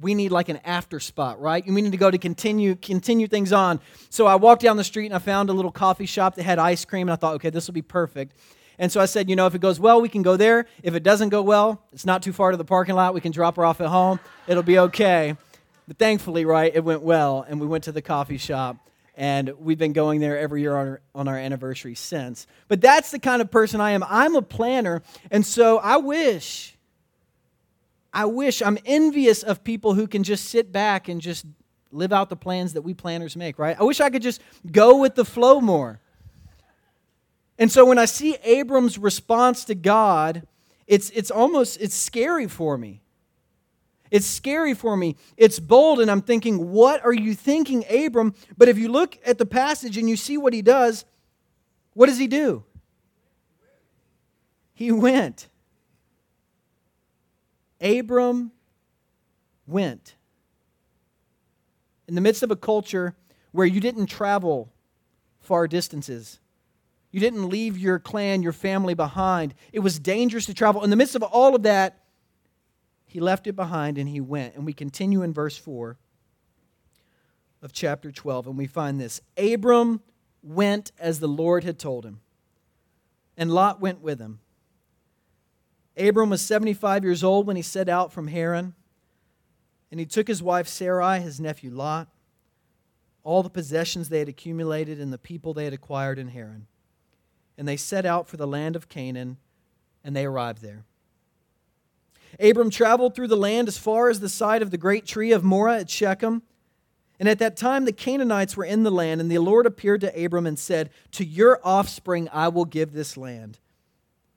we 0.00 0.14
need 0.14 0.30
like 0.30 0.48
an 0.48 0.58
after 0.64 1.00
spot, 1.00 1.40
right? 1.40 1.64
We 1.66 1.82
need 1.82 1.92
to 1.92 1.98
go 1.98 2.10
to 2.10 2.18
continue 2.18 2.76
continue 2.76 3.26
things 3.26 3.52
on. 3.52 3.80
So 4.10 4.26
I 4.26 4.36
walked 4.36 4.62
down 4.62 4.76
the 4.76 4.84
street 4.84 5.06
and 5.06 5.14
I 5.14 5.18
found 5.18 5.50
a 5.50 5.52
little 5.52 5.72
coffee 5.72 6.06
shop 6.06 6.36
that 6.36 6.44
had 6.44 6.58
ice 6.58 6.84
cream, 6.84 7.08
and 7.08 7.12
I 7.12 7.16
thought, 7.16 7.34
okay, 7.36 7.50
this 7.50 7.66
will 7.66 7.74
be 7.74 7.82
perfect. 7.82 8.36
And 8.78 8.92
so 8.92 9.00
I 9.00 9.06
said, 9.06 9.28
you 9.28 9.34
know, 9.34 9.46
if 9.46 9.56
it 9.56 9.60
goes 9.60 9.80
well, 9.80 10.00
we 10.00 10.08
can 10.08 10.22
go 10.22 10.36
there. 10.36 10.66
If 10.84 10.94
it 10.94 11.02
doesn't 11.02 11.30
go 11.30 11.42
well, 11.42 11.82
it's 11.92 12.06
not 12.06 12.22
too 12.22 12.32
far 12.32 12.52
to 12.52 12.56
the 12.56 12.64
parking 12.64 12.94
lot. 12.94 13.12
We 13.12 13.20
can 13.20 13.32
drop 13.32 13.56
her 13.56 13.64
off 13.64 13.80
at 13.80 13.88
home. 13.88 14.20
It'll 14.46 14.62
be 14.62 14.78
okay. 14.78 15.36
But 15.88 15.98
thankfully, 15.98 16.44
right, 16.44 16.70
it 16.72 16.84
went 16.84 17.02
well, 17.02 17.44
and 17.48 17.60
we 17.60 17.66
went 17.66 17.84
to 17.84 17.92
the 17.92 18.02
coffee 18.02 18.38
shop, 18.38 18.76
and 19.16 19.50
we've 19.58 19.78
been 19.78 19.94
going 19.94 20.20
there 20.20 20.38
every 20.38 20.60
year 20.60 20.76
on 20.76 20.86
our, 20.86 21.00
on 21.12 21.26
our 21.26 21.36
anniversary 21.36 21.96
since. 21.96 22.46
But 22.68 22.80
that's 22.80 23.10
the 23.10 23.18
kind 23.18 23.42
of 23.42 23.50
person 23.50 23.80
I 23.80 23.92
am. 23.92 24.04
I'm 24.08 24.36
a 24.36 24.42
planner, 24.42 25.02
and 25.30 25.44
so 25.44 25.78
I 25.78 25.96
wish, 25.96 26.76
I 28.12 28.24
wish, 28.24 28.62
I'm 28.62 28.78
envious 28.84 29.42
of 29.42 29.62
people 29.64 29.94
who 29.94 30.06
can 30.06 30.24
just 30.24 30.46
sit 30.46 30.72
back 30.72 31.08
and 31.08 31.20
just 31.20 31.44
live 31.92 32.12
out 32.12 32.30
the 32.30 32.36
plans 32.36 32.72
that 32.74 32.82
we 32.82 32.94
planners 32.94 33.36
make, 33.36 33.58
right? 33.58 33.76
I 33.78 33.84
wish 33.84 34.00
I 34.00 34.10
could 34.10 34.22
just 34.22 34.40
go 34.70 34.98
with 34.98 35.14
the 35.14 35.24
flow 35.24 35.60
more. 35.60 36.00
And 37.58 37.70
so 37.70 37.84
when 37.84 37.98
I 37.98 38.04
see 38.04 38.36
Abram's 38.44 38.98
response 38.98 39.64
to 39.64 39.74
God, 39.74 40.46
it's, 40.86 41.10
it's 41.10 41.30
almost 41.30 41.80
it's 41.80 41.94
scary 41.94 42.46
for 42.46 42.78
me. 42.78 43.02
It's 44.10 44.26
scary 44.26 44.74
for 44.74 44.96
me. 44.96 45.16
It's 45.36 45.58
bold, 45.58 46.00
and 46.00 46.10
I'm 46.10 46.22
thinking, 46.22 46.70
what 46.70 47.04
are 47.04 47.12
you 47.12 47.34
thinking, 47.34 47.84
Abram? 47.90 48.34
But 48.56 48.68
if 48.68 48.78
you 48.78 48.88
look 48.88 49.18
at 49.24 49.38
the 49.38 49.46
passage 49.46 49.98
and 49.98 50.08
you 50.08 50.16
see 50.16 50.38
what 50.38 50.54
he 50.54 50.62
does, 50.62 51.04
what 51.94 52.06
does 52.06 52.18
he 52.18 52.26
do? 52.26 52.64
He 54.72 54.92
went. 54.92 55.47
Abram 57.80 58.52
went. 59.66 60.14
In 62.06 62.14
the 62.14 62.20
midst 62.20 62.42
of 62.42 62.50
a 62.50 62.56
culture 62.56 63.14
where 63.52 63.66
you 63.66 63.80
didn't 63.80 64.06
travel 64.06 64.72
far 65.40 65.68
distances, 65.68 66.40
you 67.10 67.20
didn't 67.20 67.48
leave 67.48 67.78
your 67.78 67.98
clan, 67.98 68.42
your 68.42 68.52
family 68.52 68.94
behind. 68.94 69.54
It 69.72 69.80
was 69.80 69.98
dangerous 69.98 70.46
to 70.46 70.54
travel. 70.54 70.84
In 70.84 70.90
the 70.90 70.96
midst 70.96 71.14
of 71.14 71.22
all 71.22 71.54
of 71.54 71.62
that, 71.62 72.04
he 73.06 73.20
left 73.20 73.46
it 73.46 73.56
behind 73.56 73.98
and 73.98 74.08
he 74.08 74.20
went. 74.20 74.54
And 74.54 74.66
we 74.66 74.72
continue 74.72 75.22
in 75.22 75.32
verse 75.32 75.56
4 75.56 75.96
of 77.62 77.72
chapter 77.72 78.12
12, 78.12 78.46
and 78.46 78.58
we 78.58 78.66
find 78.66 79.00
this 79.00 79.20
Abram 79.36 80.00
went 80.42 80.92
as 80.98 81.18
the 81.18 81.28
Lord 81.28 81.64
had 81.64 81.78
told 81.78 82.04
him, 82.04 82.20
and 83.36 83.52
Lot 83.52 83.80
went 83.80 84.00
with 84.00 84.20
him. 84.20 84.40
Abram 85.98 86.30
was 86.30 86.40
75 86.42 87.04
years 87.04 87.24
old 87.24 87.46
when 87.46 87.56
he 87.56 87.62
set 87.62 87.88
out 87.88 88.12
from 88.12 88.28
Haran, 88.28 88.74
and 89.90 89.98
he 89.98 90.06
took 90.06 90.28
his 90.28 90.42
wife 90.42 90.68
Sarai, 90.68 91.20
his 91.20 91.40
nephew 91.40 91.70
Lot, 91.70 92.08
all 93.24 93.42
the 93.42 93.50
possessions 93.50 94.08
they 94.08 94.20
had 94.20 94.28
accumulated, 94.28 95.00
and 95.00 95.12
the 95.12 95.18
people 95.18 95.52
they 95.52 95.64
had 95.64 95.74
acquired 95.74 96.18
in 96.18 96.28
Haran 96.28 96.66
and 97.58 97.66
they 97.66 97.76
set 97.76 98.06
out 98.06 98.28
for 98.28 98.36
the 98.36 98.46
land 98.46 98.76
of 98.76 98.88
Canaan, 98.88 99.36
and 100.04 100.14
they 100.14 100.24
arrived 100.24 100.62
there. 100.62 100.84
Abram 102.38 102.70
traveled 102.70 103.14
through 103.14 103.26
the 103.26 103.36
land 103.36 103.66
as 103.66 103.76
far 103.76 104.08
as 104.08 104.20
the 104.20 104.28
site 104.28 104.62
of 104.62 104.70
the 104.70 104.78
great 104.78 105.04
tree 105.04 105.32
of 105.32 105.42
Moreh 105.42 105.80
at 105.80 105.90
Shechem. 105.90 106.42
And 107.18 107.28
at 107.28 107.40
that 107.40 107.56
time, 107.56 107.84
the 107.84 107.92
Canaanites 107.92 108.56
were 108.56 108.64
in 108.64 108.84
the 108.84 108.92
land, 108.92 109.20
and 109.20 109.28
the 109.28 109.38
Lord 109.38 109.66
appeared 109.66 110.02
to 110.02 110.24
Abram 110.24 110.46
and 110.46 110.58
said, 110.58 110.90
To 111.12 111.24
your 111.24 111.60
offspring 111.64 112.28
I 112.32 112.46
will 112.46 112.64
give 112.64 112.92
this 112.92 113.16
land. 113.16 113.58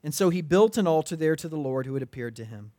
And 0.04 0.14
so 0.14 0.30
he 0.30 0.42
built 0.42 0.76
an 0.76 0.86
altar 0.86 1.16
there 1.16 1.36
to 1.36 1.48
the 1.48 1.56
Lord 1.56 1.86
who 1.86 1.94
had 1.94 2.02
appeared 2.02 2.36
to 2.36 2.44
him. 2.44 2.72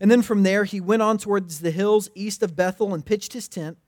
And 0.00 0.10
then 0.10 0.22
from 0.22 0.42
there, 0.42 0.64
he 0.64 0.80
went 0.80 1.02
on 1.02 1.18
towards 1.18 1.60
the 1.60 1.70
hills 1.70 2.08
east 2.14 2.42
of 2.42 2.56
Bethel 2.56 2.94
and 2.94 3.04
pitched 3.04 3.32
his 3.32 3.48
tent, 3.48 3.78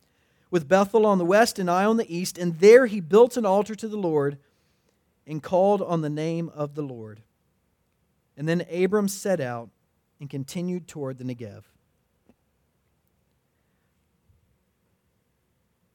with 0.51 0.69
Bethel 0.69 1.07
on 1.07 1.17
the 1.17 1.25
west 1.25 1.59
and 1.59 1.71
Ai 1.71 1.87
on 1.87 1.97
the 1.97 2.15
east. 2.15 2.37
And 2.37 2.59
there 2.59 2.87
he 2.87 3.01
built 3.01 3.37
an 3.37 3.47
altar 3.47 3.75
to 3.75 3.89
the 3.89 3.97
Lord 3.97 4.39
and 5.27 5.43
called 5.43 5.81
on 5.81 6.03
the 6.03 6.11
name 6.11 6.51
of 6.55 6.75
the 6.75 6.83
Lord. 6.83 7.23
And 8.37 8.47
then 8.49 8.67
Abram 8.71 9.09
set 9.09 9.41
out 9.41 9.71
and 10.21 10.29
continued 10.29 10.87
toward 10.87 11.19
the 11.19 11.25
Negev. 11.25 11.63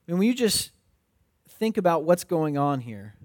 And 0.08 0.18
when 0.18 0.28
you 0.28 0.34
just 0.34 0.72
think 1.50 1.78
about 1.78 2.04
what's 2.04 2.24
going 2.24 2.58
on 2.58 2.80
here 2.80 3.16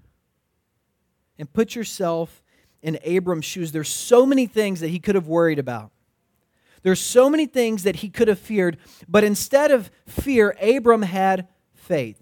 and 1.39 1.51
put 1.51 1.75
yourself 1.75 2.42
in 2.83 2.99
Abram's 3.03 3.45
shoes, 3.45 3.71
there's 3.71 3.89
so 3.89 4.25
many 4.25 4.45
things 4.45 4.81
that 4.81 4.89
he 4.89 4.99
could 4.99 5.15
have 5.15 5.27
worried 5.27 5.57
about. 5.57 5.91
There's 6.83 6.99
so 6.99 7.29
many 7.29 7.45
things 7.45 7.83
that 7.83 7.97
he 7.97 8.09
could 8.09 8.27
have 8.27 8.37
feared, 8.37 8.77
but 9.07 9.23
instead 9.23 9.71
of 9.71 9.89
fear, 10.05 10.55
Abram 10.61 11.01
had 11.01 11.47
faith. 11.73 12.19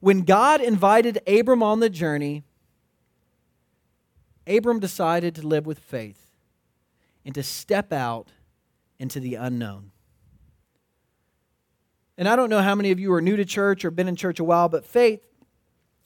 When 0.00 0.22
God 0.22 0.60
invited 0.60 1.20
Abram 1.26 1.62
on 1.62 1.80
the 1.80 1.88
journey, 1.88 2.44
Abram 4.46 4.78
decided 4.78 5.34
to 5.36 5.46
live 5.46 5.66
with 5.66 5.78
faith 5.78 6.26
and 7.24 7.34
to 7.34 7.42
step 7.42 7.92
out 7.92 8.28
into 8.98 9.20
the 9.20 9.36
unknown. 9.36 9.90
And 12.18 12.28
I 12.28 12.36
don't 12.36 12.50
know 12.50 12.60
how 12.60 12.74
many 12.74 12.90
of 12.90 13.00
you 13.00 13.12
are 13.14 13.22
new 13.22 13.36
to 13.36 13.44
church 13.44 13.84
or 13.84 13.90
been 13.90 14.08
in 14.08 14.16
church 14.16 14.38
a 14.38 14.44
while, 14.44 14.68
but 14.68 14.84
faith 14.84 15.24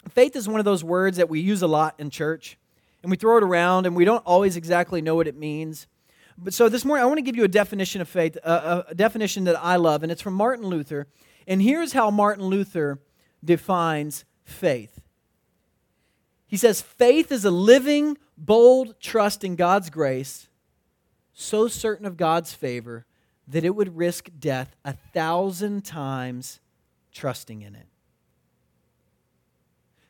faith 0.09 0.37
is 0.37 0.49
one 0.49 0.61
of 0.61 0.65
those 0.65 0.85
words 0.85 1.17
that 1.17 1.29
we 1.29 1.41
use 1.41 1.63
a 1.63 1.67
lot 1.67 1.97
in 1.99 2.11
church. 2.11 2.59
And 3.07 3.11
we 3.13 3.17
throw 3.17 3.37
it 3.37 3.45
around 3.45 3.87
and 3.87 3.95
we 3.95 4.05
don't 4.05 4.25
always 4.27 4.57
exactly 4.57 5.01
know 5.01 5.15
what 5.15 5.29
it 5.29 5.37
means. 5.37 5.87
But 6.37 6.53
so 6.53 6.69
this 6.69 6.85
morning 6.85 7.05
I 7.05 7.07
want 7.07 7.19
to 7.19 7.23
give 7.23 7.37
you 7.37 7.45
a 7.45 7.49
definition 7.49 8.01
of 8.01 8.09
faith, 8.09 8.37
a, 8.43 8.85
a 8.89 8.95
definition 8.97 9.45
that 9.45 9.57
I 9.63 9.77
love, 9.77 10.03
and 10.03 10.11
it's 10.11 10.21
from 10.21 10.35
Martin 10.35 10.67
Luther. 10.67 11.07
And 11.47 11.63
here's 11.63 11.93
how 11.93 12.11
Martin 12.11 12.47
Luther 12.47 12.99
defines 13.45 14.25
faith. 14.43 15.01
He 16.49 16.57
says, 16.57 16.83
Faith 16.83 17.31
is 17.31 17.45
a 17.45 17.51
living, 17.53 18.19
bold 18.37 18.99
trust 18.99 19.45
in 19.45 19.55
God's 19.55 19.89
grace, 19.89 20.49
so 21.33 21.69
certain 21.69 22.07
of 22.07 22.17
God's 22.17 22.55
favor 22.55 23.07
that 23.47 23.65
it 23.65 23.77
would 23.77 23.97
risk 23.97 24.31
death 24.37 24.75
a 24.85 24.95
thousand 24.95 25.85
times 25.85 26.59
trusting 27.13 27.63
in 27.63 27.77
it. 27.77 27.87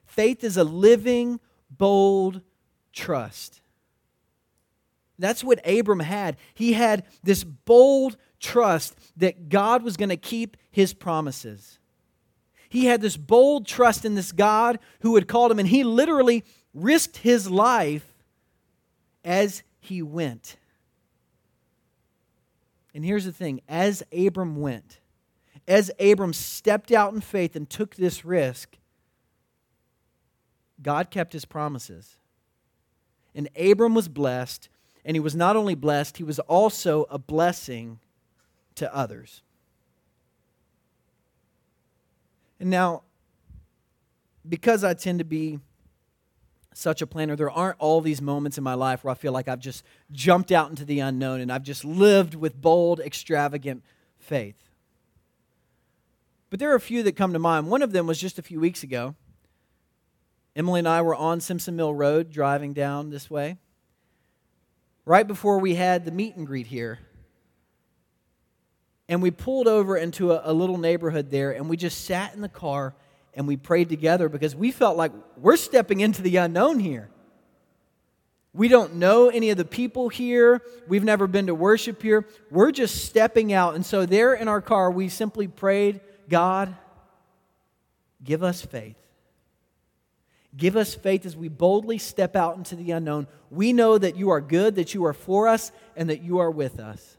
Faith 0.06 0.42
is 0.42 0.56
a 0.56 0.64
living, 0.64 1.40
bold 1.68 2.40
trust. 2.96 3.60
That's 5.18 5.44
what 5.44 5.66
Abram 5.66 6.00
had. 6.00 6.36
He 6.54 6.72
had 6.72 7.04
this 7.22 7.44
bold 7.44 8.16
trust 8.40 8.96
that 9.16 9.48
God 9.48 9.82
was 9.82 9.96
going 9.96 10.08
to 10.08 10.16
keep 10.16 10.56
his 10.70 10.92
promises. 10.92 11.78
He 12.68 12.86
had 12.86 13.00
this 13.00 13.16
bold 13.16 13.66
trust 13.66 14.04
in 14.04 14.14
this 14.14 14.32
God 14.32 14.78
who 15.00 15.14
had 15.14 15.28
called 15.28 15.52
him, 15.52 15.58
and 15.58 15.68
he 15.68 15.84
literally 15.84 16.44
risked 16.74 17.18
his 17.18 17.48
life 17.48 18.12
as 19.24 19.62
he 19.78 20.02
went. 20.02 20.56
And 22.94 23.04
here's 23.04 23.24
the 23.24 23.32
thing 23.32 23.60
as 23.68 24.02
Abram 24.12 24.56
went, 24.56 24.98
as 25.68 25.90
Abram 26.00 26.32
stepped 26.32 26.92
out 26.92 27.14
in 27.14 27.20
faith 27.20 27.56
and 27.56 27.68
took 27.68 27.94
this 27.94 28.24
risk, 28.24 28.76
God 30.82 31.10
kept 31.10 31.32
his 31.32 31.44
promises. 31.44 32.16
And 33.36 33.50
Abram 33.54 33.94
was 33.94 34.08
blessed, 34.08 34.70
and 35.04 35.14
he 35.14 35.20
was 35.20 35.36
not 35.36 35.54
only 35.54 35.74
blessed, 35.74 36.16
he 36.16 36.24
was 36.24 36.38
also 36.40 37.06
a 37.10 37.18
blessing 37.18 38.00
to 38.76 38.92
others. 38.92 39.42
And 42.58 42.70
now, 42.70 43.02
because 44.48 44.82
I 44.82 44.94
tend 44.94 45.18
to 45.18 45.24
be 45.24 45.60
such 46.72 47.02
a 47.02 47.06
planner, 47.06 47.36
there 47.36 47.50
aren't 47.50 47.78
all 47.78 48.00
these 48.00 48.22
moments 48.22 48.56
in 48.56 48.64
my 48.64 48.74
life 48.74 49.04
where 49.04 49.12
I 49.12 49.14
feel 49.14 49.32
like 49.32 49.48
I've 49.48 49.60
just 49.60 49.84
jumped 50.12 50.50
out 50.50 50.70
into 50.70 50.86
the 50.86 51.00
unknown 51.00 51.40
and 51.40 51.52
I've 51.52 51.62
just 51.62 51.84
lived 51.84 52.34
with 52.34 52.60
bold, 52.60 53.00
extravagant 53.00 53.82
faith. 54.18 54.56
But 56.48 56.58
there 56.58 56.70
are 56.70 56.76
a 56.76 56.80
few 56.80 57.02
that 57.02 57.16
come 57.16 57.34
to 57.34 57.38
mind. 57.38 57.68
One 57.68 57.82
of 57.82 57.92
them 57.92 58.06
was 58.06 58.18
just 58.18 58.38
a 58.38 58.42
few 58.42 58.60
weeks 58.60 58.82
ago. 58.82 59.14
Emily 60.56 60.78
and 60.78 60.88
I 60.88 61.02
were 61.02 61.14
on 61.14 61.40
Simpson 61.40 61.76
Mill 61.76 61.92
Road 61.92 62.30
driving 62.30 62.72
down 62.72 63.10
this 63.10 63.30
way. 63.30 63.58
Right 65.04 65.28
before 65.28 65.58
we 65.58 65.74
had 65.74 66.06
the 66.06 66.10
meet 66.10 66.34
and 66.34 66.46
greet 66.46 66.66
here, 66.66 66.98
and 69.06 69.22
we 69.22 69.30
pulled 69.30 69.68
over 69.68 69.98
into 69.98 70.32
a, 70.32 70.50
a, 70.50 70.52
little 70.52 70.78
neighborhood 70.78 71.30
there, 71.30 71.52
and 71.52 71.68
we 71.68 71.76
just 71.76 72.06
sat 72.06 72.34
in 72.34 72.40
the 72.40 72.48
car 72.48 72.94
and 73.34 73.46
we 73.46 73.56
prayed 73.56 73.90
together 73.90 74.30
because 74.30 74.56
we 74.56 74.72
felt 74.72 74.96
like 74.96 75.12
we're 75.36 75.58
stepping 75.58 76.00
into 76.00 76.22
the 76.22 76.36
unknown 76.36 76.80
here. 76.80 77.10
We 78.54 78.68
don't 78.68 78.94
know 78.94 79.28
any 79.28 79.50
of 79.50 79.58
the 79.58 79.64
people 79.66 80.08
here. 80.08 80.62
We've 80.88 81.04
never 81.04 81.26
been 81.26 81.48
to 81.48 81.54
worship 81.54 82.00
here. 82.00 82.26
We're 82.50 82.72
just 82.72 83.04
stepping 83.04 83.52
out. 83.52 83.74
And 83.74 83.84
so, 83.84 84.06
there 84.06 84.32
in 84.32 84.48
our 84.48 84.62
car, 84.62 84.90
we 84.90 85.10
simply 85.10 85.46
prayed, 85.46 86.00
God, 86.30 86.74
give 88.24 88.42
us 88.42 88.62
faith. 88.62 88.96
Give 90.56 90.76
us 90.76 90.94
faith 90.94 91.26
as 91.26 91.36
we 91.36 91.48
boldly 91.48 91.98
step 91.98 92.34
out 92.34 92.56
into 92.56 92.76
the 92.76 92.92
unknown. 92.92 93.26
We 93.50 93.72
know 93.72 93.98
that 93.98 94.16
you 94.16 94.30
are 94.30 94.40
good, 94.40 94.76
that 94.76 94.94
you 94.94 95.04
are 95.04 95.12
for 95.12 95.48
us, 95.48 95.70
and 95.96 96.08
that 96.08 96.22
you 96.22 96.38
are 96.38 96.50
with 96.50 96.80
us. 96.80 97.16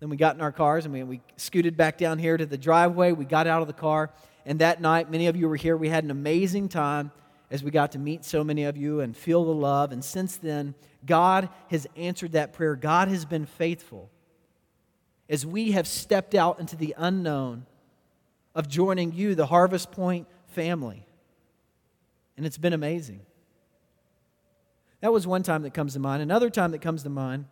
Then 0.00 0.10
we 0.10 0.16
got 0.16 0.34
in 0.34 0.42
our 0.42 0.52
cars 0.52 0.84
and 0.84 0.92
we, 0.92 1.02
we 1.04 1.20
scooted 1.36 1.76
back 1.76 1.96
down 1.96 2.18
here 2.18 2.36
to 2.36 2.44
the 2.44 2.58
driveway. 2.58 3.12
We 3.12 3.24
got 3.24 3.46
out 3.46 3.62
of 3.62 3.66
the 3.66 3.72
car. 3.72 4.10
And 4.44 4.58
that 4.58 4.80
night, 4.80 5.10
many 5.10 5.26
of 5.26 5.36
you 5.36 5.48
were 5.48 5.56
here. 5.56 5.76
We 5.76 5.88
had 5.88 6.04
an 6.04 6.10
amazing 6.10 6.68
time 6.68 7.12
as 7.50 7.62
we 7.62 7.70
got 7.70 7.92
to 7.92 7.98
meet 7.98 8.24
so 8.24 8.44
many 8.44 8.64
of 8.64 8.76
you 8.76 9.00
and 9.00 9.16
feel 9.16 9.44
the 9.44 9.54
love. 9.54 9.92
And 9.92 10.04
since 10.04 10.36
then, 10.36 10.74
God 11.04 11.48
has 11.70 11.86
answered 11.96 12.32
that 12.32 12.52
prayer. 12.52 12.76
God 12.76 13.08
has 13.08 13.24
been 13.24 13.46
faithful 13.46 14.10
as 15.28 15.46
we 15.46 15.72
have 15.72 15.86
stepped 15.86 16.34
out 16.34 16.60
into 16.60 16.76
the 16.76 16.94
unknown 16.96 17.66
of 18.54 18.68
joining 18.68 19.12
you, 19.12 19.34
the 19.34 19.46
Harvest 19.46 19.92
Point 19.92 20.26
family. 20.48 21.06
And 22.36 22.44
it's 22.44 22.58
been 22.58 22.72
amazing. 22.72 23.20
That 25.00 25.12
was 25.12 25.26
one 25.26 25.42
time 25.42 25.62
that 25.62 25.74
comes 25.74 25.94
to 25.94 25.98
mind. 25.98 26.22
Another 26.22 26.50
time 26.50 26.72
that 26.72 26.80
comes 26.80 27.02
to 27.02 27.10
mind 27.10 27.46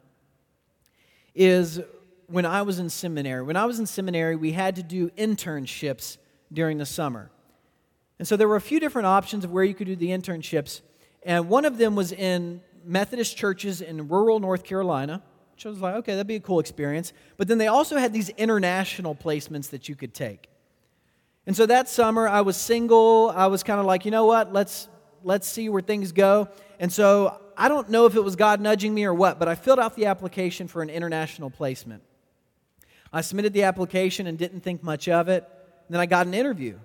is 1.34 1.80
when 2.26 2.46
I 2.46 2.62
was 2.62 2.78
in 2.78 2.88
seminary. 2.88 3.42
When 3.42 3.56
I 3.56 3.66
was 3.66 3.78
in 3.78 3.86
seminary, 3.86 4.36
we 4.36 4.52
had 4.52 4.76
to 4.76 4.82
do 4.82 5.10
internships 5.10 6.18
during 6.52 6.78
the 6.78 6.86
summer. 6.86 7.30
And 8.18 8.26
so 8.26 8.36
there 8.36 8.48
were 8.48 8.56
a 8.56 8.60
few 8.60 8.80
different 8.80 9.06
options 9.06 9.44
of 9.44 9.52
where 9.52 9.64
you 9.64 9.74
could 9.74 9.86
do 9.86 9.96
the 9.96 10.08
internships. 10.08 10.80
And 11.22 11.48
one 11.48 11.64
of 11.64 11.78
them 11.78 11.96
was 11.96 12.12
in 12.12 12.60
Methodist 12.84 13.36
churches 13.36 13.80
in 13.80 14.08
rural 14.08 14.40
North 14.40 14.64
Carolina, 14.64 15.22
which 15.52 15.66
I 15.66 15.68
was 15.68 15.80
like, 15.80 15.94
okay, 15.96 16.12
that'd 16.12 16.26
be 16.26 16.36
a 16.36 16.40
cool 16.40 16.60
experience. 16.60 17.12
But 17.36 17.48
then 17.48 17.58
they 17.58 17.66
also 17.66 17.96
had 17.96 18.12
these 18.12 18.28
international 18.30 19.14
placements 19.14 19.70
that 19.70 19.88
you 19.88 19.94
could 19.94 20.14
take. 20.14 20.48
And 21.46 21.56
so 21.56 21.66
that 21.66 21.88
summer, 21.88 22.26
I 22.26 22.40
was 22.40 22.56
single. 22.56 23.30
I 23.34 23.46
was 23.46 23.62
kind 23.62 23.78
of 23.78 23.86
like, 23.86 24.04
you 24.04 24.10
know 24.10 24.26
what? 24.26 24.52
Let's 24.52 24.88
let's 25.24 25.48
see 25.48 25.68
where 25.68 25.82
things 25.82 26.12
go. 26.12 26.48
And 26.78 26.92
so 26.92 27.40
I 27.56 27.68
don't 27.68 27.88
know 27.88 28.06
if 28.06 28.14
it 28.14 28.22
was 28.22 28.36
God 28.36 28.60
nudging 28.60 28.94
me 28.94 29.04
or 29.04 29.14
what, 29.14 29.38
but 29.38 29.48
I 29.48 29.54
filled 29.54 29.78
out 29.78 29.96
the 29.96 30.06
application 30.06 30.68
for 30.68 30.82
an 30.82 30.90
international 30.90 31.50
placement. 31.50 32.02
I 33.12 33.20
submitted 33.20 33.52
the 33.52 33.62
application 33.62 34.26
and 34.26 34.36
didn't 34.36 34.60
think 34.60 34.82
much 34.82 35.08
of 35.08 35.28
it. 35.28 35.44
And 35.86 35.94
then 35.94 36.00
I 36.00 36.06
got 36.06 36.26
an 36.26 36.34
interview. 36.34 36.78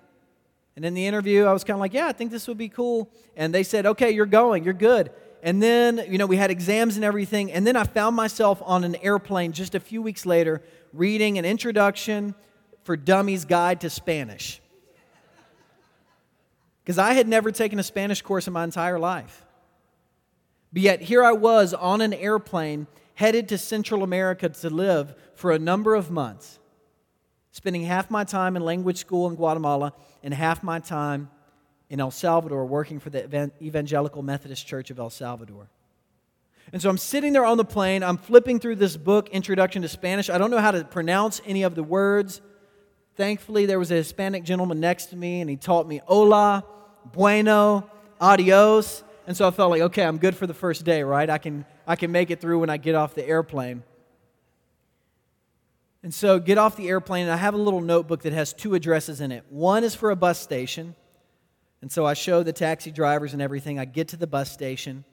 And 0.75 0.85
in 0.85 0.93
the 0.93 1.05
interview, 1.05 1.45
I 1.45 1.53
was 1.53 1.63
kind 1.63 1.75
of 1.75 1.81
like, 1.81 1.93
yeah, 1.93 2.07
I 2.07 2.13
think 2.13 2.31
this 2.31 2.47
would 2.47 2.57
be 2.57 2.69
cool. 2.69 3.11
And 3.35 3.53
they 3.53 3.63
said, 3.63 3.85
okay, 3.85 4.11
you're 4.11 4.25
going, 4.25 4.63
you're 4.63 4.73
good. 4.73 5.11
And 5.41 5.61
then, 5.61 6.05
you 6.09 6.17
know, 6.17 6.25
we 6.25 6.37
had 6.37 6.51
exams 6.51 6.95
and 6.95 7.03
everything. 7.03 7.51
And 7.51 7.65
then 7.65 7.75
I 7.75 7.83
found 7.83 8.15
myself 8.15 8.61
on 8.63 8.83
an 8.83 8.95
airplane 8.97 9.51
just 9.51 9.73
a 9.73 9.79
few 9.79 10.01
weeks 10.01 10.25
later 10.25 10.61
reading 10.93 11.37
an 11.37 11.45
introduction 11.45 12.35
for 12.89 12.97
Dummies 12.97 13.45
Guide 13.45 13.81
to 13.81 13.89
Spanish. 13.91 14.59
Because 16.81 16.97
I 16.97 17.13
had 17.13 17.27
never 17.27 17.51
taken 17.51 17.77
a 17.77 17.83
Spanish 17.83 18.23
course 18.23 18.47
in 18.47 18.53
my 18.53 18.63
entire 18.63 18.97
life. 18.97 19.45
But 20.73 20.81
yet, 20.81 20.99
here 20.99 21.23
I 21.23 21.33
was 21.33 21.75
on 21.75 22.01
an 22.01 22.15
airplane 22.15 22.87
headed 23.13 23.49
to 23.49 23.59
Central 23.59 24.01
America 24.01 24.49
to 24.49 24.71
live 24.71 25.13
for 25.35 25.51
a 25.51 25.59
number 25.59 25.93
of 25.93 26.09
months, 26.09 26.57
spending 27.51 27.83
half 27.83 28.09
my 28.09 28.23
time 28.23 28.55
in 28.55 28.63
language 28.63 28.97
school 28.97 29.29
in 29.29 29.35
Guatemala 29.35 29.93
and 30.23 30.33
half 30.33 30.63
my 30.63 30.79
time 30.79 31.29
in 31.91 31.99
El 31.99 32.09
Salvador 32.09 32.65
working 32.65 32.99
for 32.99 33.11
the 33.11 33.51
Evangelical 33.61 34.23
Methodist 34.23 34.65
Church 34.65 34.89
of 34.89 34.97
El 34.97 35.11
Salvador. 35.11 35.69
And 36.73 36.81
so 36.81 36.89
I'm 36.89 36.97
sitting 36.97 37.33
there 37.33 37.45
on 37.45 37.57
the 37.57 37.65
plane, 37.65 38.01
I'm 38.01 38.17
flipping 38.17 38.59
through 38.59 38.77
this 38.77 38.97
book, 38.97 39.29
Introduction 39.29 39.83
to 39.83 39.87
Spanish. 39.87 40.27
I 40.31 40.39
don't 40.39 40.49
know 40.49 40.57
how 40.57 40.71
to 40.71 40.83
pronounce 40.83 41.39
any 41.45 41.61
of 41.61 41.75
the 41.75 41.83
words. 41.83 42.41
Thankfully, 43.19 43.65
there 43.65 43.77
was 43.77 43.91
a 43.91 43.95
Hispanic 43.95 44.45
gentleman 44.45 44.79
next 44.79 45.07
to 45.07 45.17
me, 45.17 45.41
and 45.41 45.49
he 45.49 45.57
taught 45.57 45.85
me 45.85 45.99
hola, 46.07 46.63
bueno, 47.11 47.83
adios. 48.21 49.03
And 49.27 49.35
so 49.35 49.45
I 49.45 49.51
felt 49.51 49.71
like, 49.71 49.81
okay, 49.81 50.03
I'm 50.03 50.19
good 50.19 50.37
for 50.37 50.47
the 50.47 50.53
first 50.53 50.85
day, 50.85 51.03
right? 51.03 51.29
I 51.29 51.37
can, 51.37 51.65
I 51.85 51.97
can 51.97 52.13
make 52.13 52.31
it 52.31 52.39
through 52.39 52.59
when 52.59 52.69
I 52.69 52.77
get 52.77 52.95
off 52.95 53.15
the 53.15 53.27
airplane. 53.27 53.83
And 56.01 56.13
so 56.13 56.39
get 56.39 56.57
off 56.57 56.77
the 56.77 56.87
airplane, 56.87 57.23
and 57.23 57.31
I 57.33 57.35
have 57.35 57.53
a 57.53 57.57
little 57.57 57.81
notebook 57.81 58.21
that 58.21 58.31
has 58.31 58.53
two 58.53 58.73
addresses 58.73 59.19
in 59.19 59.33
it. 59.33 59.43
One 59.49 59.83
is 59.83 59.95
for 59.95 60.11
a 60.11 60.15
bus 60.15 60.39
station. 60.39 60.95
And 61.81 61.91
so 61.91 62.05
I 62.05 62.13
show 62.13 62.41
the 62.41 62.53
taxi 62.53 62.89
drivers 62.89 63.33
and 63.33 63.41
everything. 63.41 63.79
I 63.79 63.83
get 63.83 64.07
to 64.07 64.17
the 64.17 64.27
bus 64.27 64.49
station. 64.49 65.03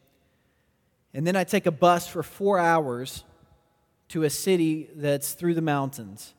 And 1.13 1.27
then 1.27 1.35
I 1.35 1.43
take 1.43 1.67
a 1.67 1.73
bus 1.73 2.07
for 2.07 2.23
four 2.23 2.61
hours 2.61 3.25
to 4.11 4.23
a 4.23 4.31
city 4.31 4.91
that's 4.95 5.33
through 5.33 5.55
the 5.55 5.61
mountains. 5.61 6.36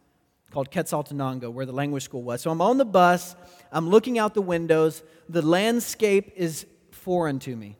Called 0.52 0.72
Quetzaltenango, 0.72 1.52
where 1.52 1.66
the 1.66 1.74
language 1.74 2.04
school 2.04 2.24
was. 2.24 2.42
So 2.42 2.52
I'm 2.52 2.62
on 2.62 2.78
the 2.78 2.86
bus, 2.86 3.36
I'm 3.72 3.90
looking 3.90 4.18
out 4.18 4.34
the 4.34 4.42
windows. 4.42 5.04
The 5.30 5.42
landscape 5.42 6.32
is 6.36 6.66
foreign 6.92 7.40
to 7.40 7.56
me. 7.56 7.78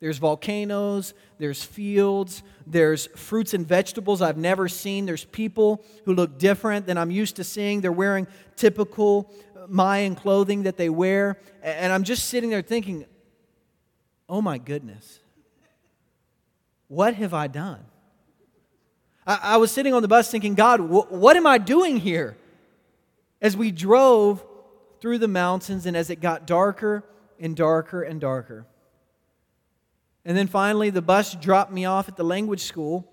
There's 0.00 0.18
volcanoes, 0.18 1.14
there's 1.38 1.64
fields, 1.64 2.42
there's 2.66 3.06
fruits 3.16 3.54
and 3.54 3.66
vegetables 3.66 4.20
I've 4.20 4.36
never 4.36 4.68
seen. 4.68 5.06
There's 5.06 5.24
people 5.24 5.82
who 6.04 6.14
look 6.14 6.38
different 6.38 6.86
than 6.86 6.98
I'm 6.98 7.10
used 7.10 7.36
to 7.36 7.44
seeing. 7.44 7.80
They're 7.80 7.90
wearing 7.92 8.26
typical 8.56 9.32
Mayan 9.66 10.14
clothing 10.14 10.64
that 10.64 10.76
they 10.76 10.90
wear. 10.90 11.38
And 11.62 11.90
I'm 11.90 12.04
just 12.04 12.28
sitting 12.28 12.50
there 12.50 12.60
thinking, 12.60 13.06
oh 14.28 14.42
my 14.42 14.58
goodness, 14.58 15.20
what 16.88 17.14
have 17.14 17.32
I 17.32 17.46
done? 17.46 17.84
I, 19.26 19.40
I 19.42 19.56
was 19.56 19.70
sitting 19.70 19.94
on 19.94 20.02
the 20.02 20.08
bus 20.08 20.30
thinking, 20.30 20.54
God, 20.54 20.80
wh- 20.80 21.10
what 21.12 21.36
am 21.36 21.46
I 21.46 21.58
doing 21.58 21.98
here? 21.98 22.36
As 23.40 23.56
we 23.56 23.70
drove 23.70 24.44
through 25.00 25.18
the 25.18 25.28
mountains 25.28 25.86
and 25.86 25.96
as 25.96 26.10
it 26.10 26.20
got 26.20 26.46
darker 26.46 27.04
and 27.38 27.54
darker 27.56 28.02
and 28.02 28.20
darker. 28.20 28.66
And 30.24 30.36
then 30.36 30.46
finally, 30.46 30.90
the 30.90 31.02
bus 31.02 31.34
dropped 31.34 31.70
me 31.70 31.84
off 31.84 32.08
at 32.08 32.16
the 32.16 32.24
language 32.24 32.62
school. 32.62 33.10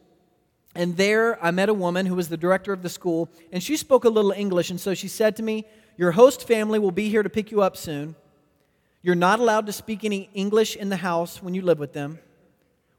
And 0.73 0.95
there 0.95 1.43
I 1.43 1.51
met 1.51 1.67
a 1.67 1.73
woman 1.73 2.05
who 2.05 2.15
was 2.15 2.29
the 2.29 2.37
director 2.37 2.71
of 2.71 2.81
the 2.81 2.89
school, 2.89 3.29
and 3.51 3.61
she 3.61 3.75
spoke 3.75 4.05
a 4.05 4.09
little 4.09 4.31
English. 4.31 4.69
And 4.69 4.79
so 4.79 4.93
she 4.93 5.09
said 5.09 5.35
to 5.35 5.43
me, 5.43 5.65
Your 5.97 6.13
host 6.13 6.47
family 6.47 6.79
will 6.79 6.91
be 6.91 7.09
here 7.09 7.23
to 7.23 7.29
pick 7.29 7.51
you 7.51 7.61
up 7.61 7.75
soon. 7.75 8.15
You're 9.01 9.15
not 9.15 9.39
allowed 9.39 9.65
to 9.65 9.73
speak 9.73 10.05
any 10.05 10.29
English 10.33 10.77
in 10.77 10.87
the 10.89 10.97
house 10.97 11.43
when 11.43 11.53
you 11.53 11.61
live 11.61 11.79
with 11.79 11.91
them, 11.91 12.19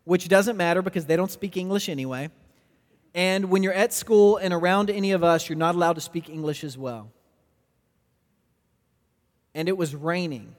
which 0.04 0.28
doesn't 0.28 0.56
matter 0.56 0.82
because 0.82 1.06
they 1.06 1.16
don't 1.16 1.30
speak 1.30 1.56
English 1.56 1.88
anyway. 1.88 2.30
And 3.14 3.50
when 3.50 3.62
you're 3.62 3.72
at 3.72 3.92
school 3.92 4.38
and 4.38 4.54
around 4.54 4.90
any 4.90 5.12
of 5.12 5.22
us, 5.22 5.48
you're 5.48 5.58
not 5.58 5.74
allowed 5.74 5.94
to 5.94 6.00
speak 6.00 6.28
English 6.28 6.64
as 6.64 6.78
well. 6.78 7.10
And 9.54 9.68
it 9.68 9.76
was 9.76 9.94
raining. 9.94 10.54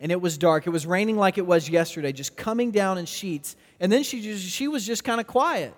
And 0.00 0.12
it 0.12 0.20
was 0.20 0.36
dark. 0.38 0.66
It 0.66 0.70
was 0.70 0.86
raining 0.86 1.16
like 1.16 1.38
it 1.38 1.46
was 1.46 1.68
yesterday, 1.68 2.12
just 2.12 2.36
coming 2.36 2.70
down 2.70 2.98
in 2.98 3.06
sheets. 3.06 3.56
And 3.78 3.90
then 3.90 4.02
she, 4.02 4.20
just, 4.20 4.44
she 4.44 4.68
was 4.68 4.86
just 4.86 5.04
kind 5.04 5.20
of 5.20 5.26
quiet. 5.26 5.74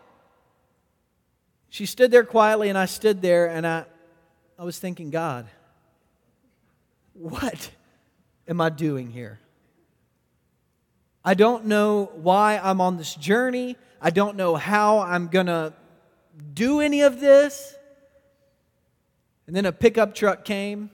She 1.70 1.86
stood 1.86 2.10
there 2.10 2.24
quietly, 2.24 2.68
and 2.68 2.76
I 2.76 2.86
stood 2.86 3.22
there, 3.22 3.48
and 3.48 3.66
I, 3.66 3.84
I 4.58 4.64
was 4.64 4.78
thinking, 4.78 5.10
God, 5.10 5.46
what 7.14 7.70
am 8.46 8.60
I 8.60 8.68
doing 8.68 9.10
here? 9.10 9.40
I 11.24 11.34
don't 11.34 11.66
know 11.66 12.10
why 12.14 12.58
I'm 12.58 12.80
on 12.80 12.96
this 12.96 13.14
journey. 13.14 13.76
I 14.00 14.10
don't 14.10 14.36
know 14.36 14.56
how 14.56 15.00
I'm 15.00 15.28
going 15.28 15.46
to 15.46 15.72
do 16.54 16.80
any 16.80 17.02
of 17.02 17.20
this. 17.20 17.74
And 19.46 19.54
then 19.54 19.66
a 19.66 19.72
pickup 19.72 20.14
truck 20.14 20.44
came 20.44 20.90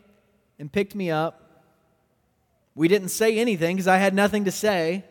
and 0.59 0.71
picked 0.71 0.95
me 0.95 1.11
up. 1.11 1.65
We 2.75 2.89
didn't 2.89 3.09
say 3.09 3.39
anything 3.39 3.77
because 3.77 3.89
I 3.89 3.97
had 3.97 4.15
nothing 4.15 4.45
to 4.45 4.51
say. 4.51 5.05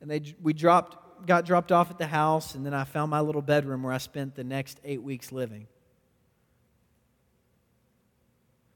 And 0.00 0.10
they, 0.10 0.34
we 0.42 0.52
dropped, 0.52 1.26
got 1.26 1.44
dropped 1.44 1.72
off 1.72 1.90
at 1.90 1.98
the 1.98 2.06
house, 2.06 2.54
and 2.54 2.64
then 2.64 2.74
I 2.74 2.84
found 2.84 3.10
my 3.10 3.20
little 3.20 3.42
bedroom 3.42 3.82
where 3.82 3.92
I 3.92 3.98
spent 3.98 4.34
the 4.34 4.44
next 4.44 4.80
eight 4.84 5.02
weeks 5.02 5.32
living. 5.32 5.66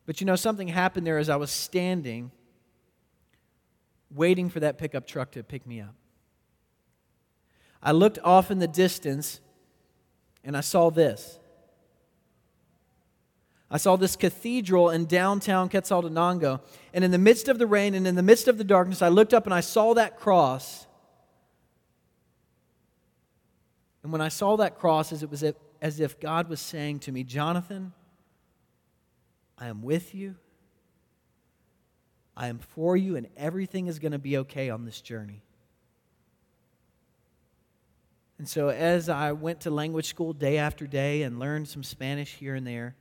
But 0.07 0.21
you 0.21 0.27
know, 0.27 0.37
something 0.37 0.69
happened 0.69 1.07
there 1.07 1.19
as 1.19 1.31
I 1.31 1.37
was 1.37 1.51
standing, 1.51 2.31
waiting 4.15 4.49
for 4.49 4.61
that 4.61 4.79
pickup 4.79 5.07
truck 5.07 5.33
to 5.33 5.43
pick 5.43 5.67
me 5.67 5.81
up. 5.81 5.95
I 7.83 7.93
looked 7.93 8.19
off 8.25 8.51
in 8.51 8.59
the 8.61 8.69
distance 8.69 9.41
and 10.43 10.57
I 10.57 10.61
saw 10.61 10.91
this. 10.91 11.39
I 13.71 13.77
saw 13.77 13.97
this 13.97 14.15
cathedral 14.15 14.91
in 14.91 15.07
downtown 15.07 15.69
Quetzaltenango. 15.69 16.61
And 16.93 17.03
in 17.03 17.11
the 17.11 17.19
midst 17.19 17.49
of 17.49 17.59
the 17.59 17.67
rain 17.67 17.95
and 17.95 18.07
in 18.07 18.15
the 18.15 18.23
midst 18.23 18.47
of 18.47 18.57
the 18.57 18.65
darkness, 18.65 19.03
I 19.03 19.09
looked 19.09 19.35
up 19.35 19.47
and 19.47 19.55
I 19.55 19.61
saw 19.61 19.95
that 19.95 20.17
cross. 20.19 20.87
And 24.03 24.13
when 24.13 24.21
I 24.21 24.29
saw 24.29 24.57
that 24.59 24.79
cross, 24.79 25.13
it 25.13 25.31
was 25.31 25.43
as 25.83 25.99
if 25.99 26.21
God 26.21 26.49
was 26.49 26.61
saying 26.61 27.01
to 27.01 27.13
me, 27.13 27.25
Jonathan, 27.25 27.93
I 29.59 29.67
am 29.67 29.83
with 29.83 30.15
you. 30.15 30.37
I 32.37 32.49
am 32.49 32.59
for 32.59 32.97
you, 32.97 33.17
and 33.17 33.29
everything 33.37 33.87
is 33.87 33.99
going 33.99 34.13
to 34.13 34.19
be 34.19 34.39
okay 34.39 34.71
on 34.71 34.85
this 34.85 35.01
journey. 35.01 35.43
And 38.39 38.49
so, 38.49 38.69
as 38.69 39.09
I 39.09 39.33
went 39.33 39.61
to 39.61 39.71
language 39.71 40.07
school 40.07 40.33
day 40.33 40.59
after 40.59 40.87
day 40.87 41.23
and 41.23 41.39
learned 41.39 41.69
some 41.69 41.85
Spanish 41.85 42.35
here 42.35 42.55
and 42.55 42.67
there, 42.67 42.97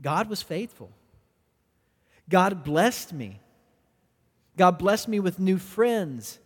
God 0.00 0.28
was 0.28 0.42
faithful. 0.42 0.90
God 2.28 2.64
blessed 2.64 3.12
me. 3.12 3.40
God 4.56 4.78
blessed 4.78 5.08
me 5.08 5.20
with 5.20 5.38
new 5.38 5.58
friends, 5.58 6.38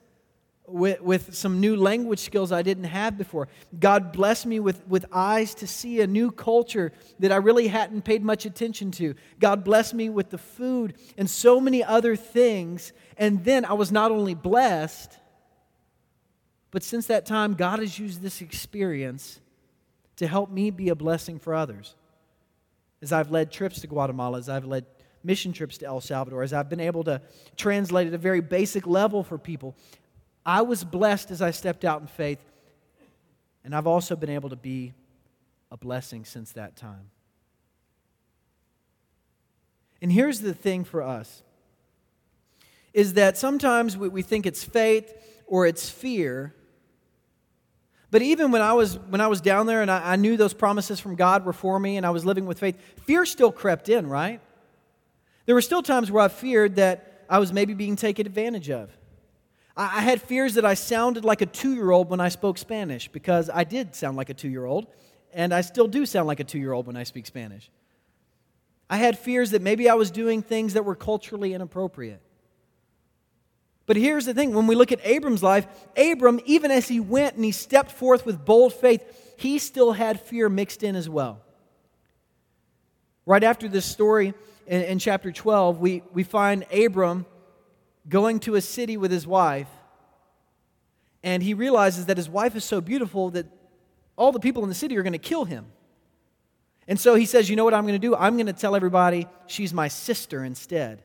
with, 0.66 1.00
with 1.02 1.34
some 1.34 1.60
new 1.60 1.76
language 1.76 2.20
skills 2.20 2.50
I 2.50 2.62
didn't 2.62 2.84
have 2.84 3.18
before. 3.18 3.48
God 3.78 4.12
blessed 4.12 4.46
me 4.46 4.60
with, 4.60 4.86
with 4.88 5.04
eyes 5.12 5.54
to 5.56 5.66
see 5.66 6.00
a 6.00 6.06
new 6.06 6.30
culture 6.30 6.92
that 7.18 7.32
I 7.32 7.36
really 7.36 7.68
hadn't 7.68 8.02
paid 8.02 8.22
much 8.22 8.46
attention 8.46 8.90
to. 8.92 9.14
God 9.38 9.62
blessed 9.62 9.94
me 9.94 10.08
with 10.08 10.30
the 10.30 10.38
food 10.38 10.94
and 11.18 11.28
so 11.28 11.60
many 11.60 11.84
other 11.84 12.16
things. 12.16 12.92
And 13.18 13.44
then 13.44 13.64
I 13.64 13.74
was 13.74 13.92
not 13.92 14.10
only 14.10 14.34
blessed, 14.34 15.18
but 16.70 16.82
since 16.82 17.06
that 17.06 17.26
time, 17.26 17.54
God 17.54 17.78
has 17.80 17.98
used 17.98 18.22
this 18.22 18.40
experience 18.40 19.40
to 20.16 20.26
help 20.26 20.50
me 20.50 20.70
be 20.70 20.88
a 20.88 20.94
blessing 20.94 21.38
for 21.38 21.54
others. 21.54 21.94
As 23.02 23.12
I've 23.12 23.30
led 23.30 23.52
trips 23.52 23.80
to 23.82 23.86
Guatemala, 23.86 24.38
as 24.38 24.48
I've 24.48 24.64
led 24.64 24.86
mission 25.22 25.52
trips 25.52 25.78
to 25.78 25.86
El 25.86 26.00
Salvador, 26.00 26.42
as 26.42 26.52
I've 26.52 26.68
been 26.70 26.80
able 26.80 27.04
to 27.04 27.20
translate 27.56 28.06
at 28.06 28.14
a 28.14 28.18
very 28.18 28.40
basic 28.40 28.86
level 28.86 29.22
for 29.22 29.38
people, 29.38 29.74
I 30.46 30.62
was 30.62 30.84
blessed 30.84 31.30
as 31.30 31.40
I 31.40 31.50
stepped 31.50 31.84
out 31.84 32.00
in 32.00 32.06
faith, 32.06 32.38
and 33.64 33.74
I've 33.74 33.86
also 33.86 34.14
been 34.14 34.30
able 34.30 34.50
to 34.50 34.56
be 34.56 34.92
a 35.70 35.76
blessing 35.76 36.24
since 36.24 36.52
that 36.52 36.76
time. 36.76 37.10
And 40.02 40.12
here's 40.12 40.40
the 40.40 40.54
thing 40.54 40.84
for 40.84 41.02
us 41.02 41.42
is 42.92 43.14
that 43.14 43.36
sometimes 43.36 43.96
we, 43.96 44.08
we 44.08 44.22
think 44.22 44.46
it's 44.46 44.62
faith 44.62 45.12
or 45.46 45.66
it's 45.66 45.90
fear, 45.90 46.54
but 48.10 48.22
even 48.22 48.52
when 48.52 48.62
I 48.62 48.74
was, 48.74 48.96
when 49.08 49.20
I 49.20 49.26
was 49.26 49.40
down 49.40 49.66
there 49.66 49.82
and 49.82 49.90
I, 49.90 50.12
I 50.12 50.16
knew 50.16 50.36
those 50.36 50.54
promises 50.54 51.00
from 51.00 51.16
God 51.16 51.44
were 51.44 51.52
for 51.52 51.80
me 51.80 51.96
and 51.96 52.06
I 52.06 52.10
was 52.10 52.24
living 52.24 52.46
with 52.46 52.60
faith, 52.60 52.78
fear 53.04 53.26
still 53.26 53.50
crept 53.50 53.88
in, 53.88 54.06
right? 54.06 54.40
There 55.46 55.54
were 55.56 55.60
still 55.60 55.82
times 55.82 56.12
where 56.12 56.22
I 56.22 56.28
feared 56.28 56.76
that 56.76 57.24
I 57.28 57.40
was 57.40 57.52
maybe 57.52 57.74
being 57.74 57.96
taken 57.96 58.26
advantage 58.26 58.70
of. 58.70 58.96
I, 59.76 60.02
had 60.02 60.22
fears 60.22 60.54
that 60.54 60.64
I 60.64 60.74
sounded 60.74 61.24
like 61.24 61.40
a 61.40 61.46
two 61.46 61.74
year 61.74 61.90
old 61.90 62.08
when 62.08 62.20
I 62.20 62.28
spoke 62.28 62.58
Spanish 62.58 63.08
because 63.08 63.50
I 63.52 63.64
did 63.64 63.94
sound 63.94 64.16
like 64.16 64.30
a 64.30 64.34
two 64.34 64.48
year 64.48 64.64
old, 64.64 64.86
and 65.32 65.52
I 65.52 65.62
still 65.62 65.88
do 65.88 66.06
sound 66.06 66.28
like 66.28 66.40
a 66.40 66.44
two 66.44 66.58
year 66.58 66.72
old 66.72 66.86
when 66.86 66.96
I 66.96 67.02
speak 67.02 67.26
Spanish. 67.26 67.70
I 68.88 68.98
had 68.98 69.18
fears 69.18 69.50
that 69.50 69.62
maybe 69.62 69.88
I 69.88 69.94
was 69.94 70.10
doing 70.10 70.42
things 70.42 70.74
that 70.74 70.84
were 70.84 70.94
culturally 70.94 71.54
inappropriate. 71.54 72.20
But 73.86 73.96
here's 73.96 74.24
the 74.24 74.34
thing 74.34 74.54
when 74.54 74.66
we 74.66 74.76
look 74.76 74.92
at 74.92 75.00
Abram's 75.04 75.42
life, 75.42 75.66
Abram, 75.96 76.40
even 76.46 76.70
as 76.70 76.88
he 76.88 77.00
went 77.00 77.34
and 77.34 77.44
he 77.44 77.52
stepped 77.52 77.90
forth 77.90 78.24
with 78.24 78.44
bold 78.44 78.72
faith, 78.72 79.34
he 79.36 79.58
still 79.58 79.92
had 79.92 80.20
fear 80.20 80.48
mixed 80.48 80.82
in 80.82 80.94
as 80.94 81.08
well. 81.08 81.40
Right 83.26 83.42
after 83.42 83.68
this 83.68 83.84
story 83.84 84.34
in, 84.66 84.82
in 84.82 84.98
chapter 84.98 85.32
12, 85.32 85.80
we, 85.80 86.02
we 86.12 86.22
find 86.22 86.64
Abram 86.72 87.26
going 88.08 88.40
to 88.40 88.54
a 88.54 88.60
city 88.60 88.96
with 88.96 89.10
his 89.10 89.26
wife, 89.26 89.68
and 91.22 91.42
he 91.42 91.54
realizes 91.54 92.06
that 92.06 92.16
his 92.16 92.28
wife 92.28 92.54
is 92.54 92.64
so 92.64 92.80
beautiful 92.80 93.30
that 93.30 93.46
all 94.16 94.32
the 94.32 94.40
people 94.40 94.62
in 94.62 94.68
the 94.68 94.74
city 94.74 94.96
are 94.96 95.02
going 95.02 95.12
to 95.12 95.18
kill 95.18 95.44
him. 95.44 95.66
And 96.86 97.00
so 97.00 97.14
he 97.14 97.24
says, 97.24 97.48
You 97.48 97.56
know 97.56 97.64
what 97.64 97.74
I'm 97.74 97.84
going 97.84 97.98
to 98.00 98.06
do? 98.06 98.14
I'm 98.14 98.36
going 98.36 98.46
to 98.46 98.52
tell 98.52 98.76
everybody 98.76 99.26
she's 99.46 99.72
my 99.72 99.88
sister 99.88 100.44
instead. 100.44 101.02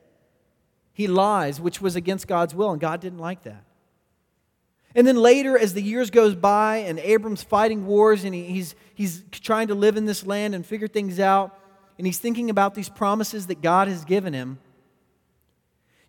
He 0.94 1.08
lies, 1.08 1.62
which 1.62 1.82
was 1.82 1.96
against 1.96 2.28
God's 2.28 2.54
will, 2.54 2.72
and 2.72 2.82
God 2.82 3.00
didn't 3.00 3.20
like 3.20 3.44
that. 3.44 3.64
And 4.96 5.08
then 5.08 5.16
later, 5.16 5.58
as 5.58 5.74
the 5.74 5.82
years 5.82 6.10
goes 6.10 6.36
by 6.36 6.78
and 6.78 7.00
Abram's 7.00 7.44
fighting 7.44 7.86
wars 7.86 8.24
and 8.24 8.34
he, 8.34 8.44
he's, 8.44 8.76
he's 8.96 9.24
trying 9.32 9.68
to 9.68 9.76
live 9.76 9.98
in 9.98 10.06
this 10.06 10.26
land 10.26 10.56
and 10.56 10.66
figure 10.66 10.88
things 10.88 11.20
out, 11.20 11.58
and 11.98 12.08
he's 12.08 12.18
thinking 12.18 12.50
about 12.50 12.76
these 12.76 12.90
promises 12.90 13.48
that 13.48 13.62
God 13.62 13.88
has 13.88 14.04
given 14.04 14.34
him, 14.34 14.60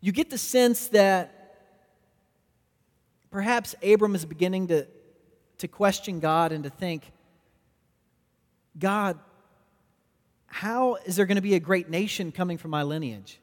you 0.00 0.12
get 0.12 0.30
the 0.30 0.38
sense 0.38 0.88
that 0.88 1.40
perhaps 3.30 3.74
Abram 3.82 4.14
is 4.14 4.24
beginning 4.24 4.68
to, 4.68 4.86
to 5.58 5.68
question 5.68 6.20
God 6.20 6.52
and 6.52 6.64
to 6.64 6.70
think, 6.70 7.10
God, 8.78 9.18
how 10.46 10.96
is 11.04 11.16
there 11.16 11.26
going 11.26 11.36
to 11.36 11.42
be 11.42 11.54
a 11.54 11.60
great 11.60 11.88
nation 11.88 12.32
coming 12.32 12.58
from 12.58 12.70
my 12.70 12.82
lineage? 12.82 13.40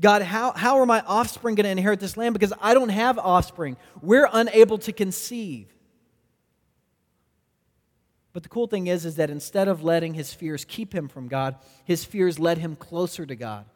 God, 0.00 0.22
how, 0.22 0.52
how 0.52 0.78
are 0.78 0.86
my 0.86 1.00
offspring 1.06 1.54
going 1.54 1.64
to 1.64 1.70
inherit 1.70 2.00
this 2.00 2.16
land? 2.16 2.32
Because 2.32 2.52
I 2.60 2.74
don't 2.74 2.88
have 2.88 3.18
offspring. 3.18 3.76
We're 4.00 4.28
unable 4.32 4.78
to 4.78 4.92
conceive. 4.92 5.68
But 8.32 8.42
the 8.42 8.48
cool 8.48 8.66
thing 8.66 8.86
is, 8.86 9.04
is 9.04 9.16
that 9.16 9.28
instead 9.28 9.68
of 9.68 9.84
letting 9.84 10.14
his 10.14 10.32
fears 10.32 10.64
keep 10.64 10.94
him 10.94 11.08
from 11.08 11.28
God, 11.28 11.56
his 11.84 12.04
fears 12.04 12.38
led 12.38 12.58
him 12.58 12.74
closer 12.74 13.26
to 13.26 13.36
God. 13.36 13.66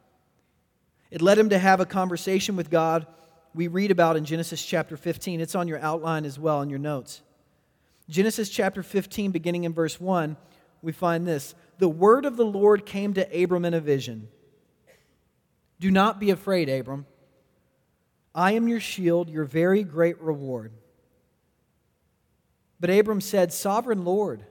It 1.09 1.21
led 1.21 1.37
him 1.37 1.49
to 1.49 1.59
have 1.59 1.79
a 1.79 1.85
conversation 1.85 2.55
with 2.55 2.69
God 2.69 3.07
we 3.53 3.67
read 3.67 3.91
about 3.91 4.17
in 4.17 4.25
Genesis 4.25 4.63
chapter 4.63 4.97
15. 4.97 5.41
It's 5.41 5.55
on 5.55 5.67
your 5.67 5.79
outline 5.79 6.25
as 6.25 6.37
well 6.37 6.61
in 6.61 6.69
your 6.69 6.79
notes. 6.79 7.21
Genesis 8.09 8.49
chapter 8.49 8.83
15, 8.83 9.31
beginning 9.31 9.63
in 9.63 9.73
verse 9.73 9.99
1, 9.99 10.37
we 10.81 10.91
find 10.91 11.27
this 11.27 11.55
The 11.79 11.89
word 11.89 12.25
of 12.25 12.37
the 12.37 12.45
Lord 12.45 12.85
came 12.85 13.13
to 13.15 13.43
Abram 13.43 13.65
in 13.65 13.73
a 13.73 13.79
vision. 13.79 14.27
Do 15.79 15.91
not 15.91 16.19
be 16.19 16.29
afraid, 16.29 16.69
Abram. 16.69 17.05
I 18.33 18.51
am 18.51 18.67
your 18.67 18.79
shield, 18.79 19.29
your 19.29 19.45
very 19.45 19.83
great 19.83 20.21
reward. 20.21 20.71
But 22.79 22.91
Abram 22.91 23.21
said, 23.21 23.51
Sovereign 23.51 24.05
Lord, 24.05 24.45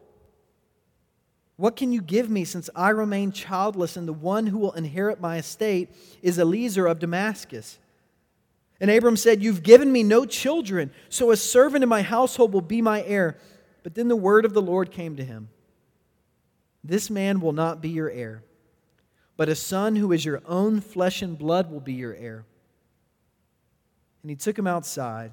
what 1.57 1.75
can 1.75 1.91
you 1.91 2.03
give 2.03 2.29
me 2.29 2.45
since 2.45 2.69
I 2.77 2.91
remain 2.91 3.33
childless 3.33 3.97
and 3.97 4.07
the 4.07 4.13
one 4.13 4.47
who 4.47 4.59
will 4.59 4.73
inherit 4.73 5.21
my 5.21 5.39
estate 5.39 5.91
is 6.23 6.39
Eliezer 6.39 6.87
of 6.87 6.99
Damascus? 6.99 7.79
And 8.79 8.91
Abram 8.91 9.17
said, 9.17 9.43
You've 9.43 9.63
given 9.63 9.91
me 9.91 10.03
no 10.03 10.27
children, 10.27 10.91
so 11.09 11.31
a 11.31 11.37
servant 11.37 11.83
in 11.83 11.89
my 11.89 12.03
household 12.03 12.53
will 12.53 12.61
be 12.61 12.83
my 12.83 13.03
heir. 13.05 13.39
But 13.83 13.95
then 13.95 14.09
the 14.09 14.17
word 14.17 14.45
of 14.45 14.53
the 14.53 14.61
Lord 14.61 14.91
came 14.91 15.17
to 15.17 15.25
him 15.25 15.49
This 16.85 17.09
man 17.09 17.41
will 17.41 17.55
not 17.55 17.81
be 17.81 17.89
your 17.89 18.11
heir, 18.11 18.43
but 19.39 19.49
a 19.49 19.55
son 19.55 19.97
who 19.97 20.13
is 20.13 20.27
your 20.27 20.43
own 20.47 20.83
flesh 20.83 21.23
and 21.23 21.39
blood 21.39 21.71
will 21.71 21.81
be 21.81 21.95
your 21.95 22.15
heir. 22.15 22.45
And 24.23 24.29
he 24.31 24.37
took 24.37 24.59
him 24.59 24.67
outside. 24.67 25.33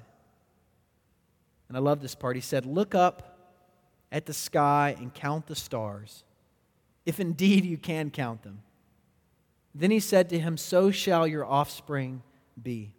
And 1.68 1.76
I 1.76 1.80
love 1.80 2.00
this 2.00 2.14
part. 2.14 2.36
He 2.36 2.42
said, 2.42 2.64
Look 2.64 2.94
up 2.94 3.33
at 4.14 4.26
the 4.26 4.32
sky 4.32 4.94
and 4.96 5.12
count 5.12 5.48
the 5.48 5.56
stars, 5.56 6.22
if 7.04 7.18
indeed 7.18 7.64
you 7.64 7.76
can 7.76 8.10
count 8.10 8.44
them. 8.44 8.60
Then 9.74 9.90
he 9.90 9.98
said 9.98 10.28
to 10.28 10.38
him, 10.38 10.56
So 10.56 10.92
shall 10.92 11.26
your 11.26 11.44
offspring 11.44 12.22
be. 12.62 12.94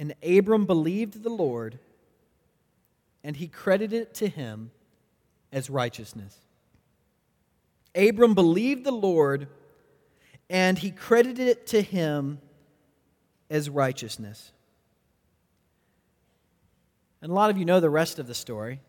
And 0.00 0.16
Abram 0.20 0.66
believed 0.66 1.22
the 1.22 1.30
Lord, 1.30 1.78
and 3.22 3.36
he 3.36 3.46
credited 3.46 4.02
it 4.02 4.14
to 4.14 4.26
him 4.26 4.72
as 5.52 5.70
righteousness. 5.70 6.36
Abram 7.94 8.34
believed 8.34 8.82
the 8.82 8.90
Lord, 8.90 9.46
and 10.50 10.76
he 10.76 10.90
credited 10.90 11.46
it 11.46 11.68
to 11.68 11.80
him 11.80 12.40
as 13.48 13.70
righteousness. 13.70 14.50
And 17.24 17.30
a 17.30 17.34
lot 17.34 17.48
of 17.48 17.56
you 17.56 17.64
know 17.64 17.80
the 17.80 17.88
rest 17.88 18.18
of 18.18 18.26
the 18.26 18.34
story. 18.34 18.80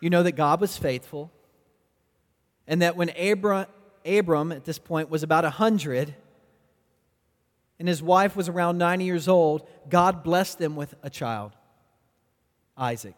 You 0.00 0.08
know 0.08 0.22
that 0.22 0.32
God 0.32 0.58
was 0.58 0.74
faithful, 0.74 1.30
and 2.66 2.80
that 2.80 2.96
when 2.96 3.10
Abram, 3.10 4.50
at 4.50 4.64
this 4.64 4.78
point 4.78 5.10
was 5.10 5.22
about 5.22 5.44
100, 5.44 6.14
and 7.78 7.86
his 7.86 8.02
wife 8.02 8.36
was 8.36 8.48
around 8.48 8.78
90 8.78 9.04
years 9.04 9.28
old, 9.28 9.68
God 9.90 10.22
blessed 10.22 10.58
them 10.58 10.76
with 10.76 10.94
a 11.02 11.10
child, 11.10 11.52
Isaac. 12.74 13.16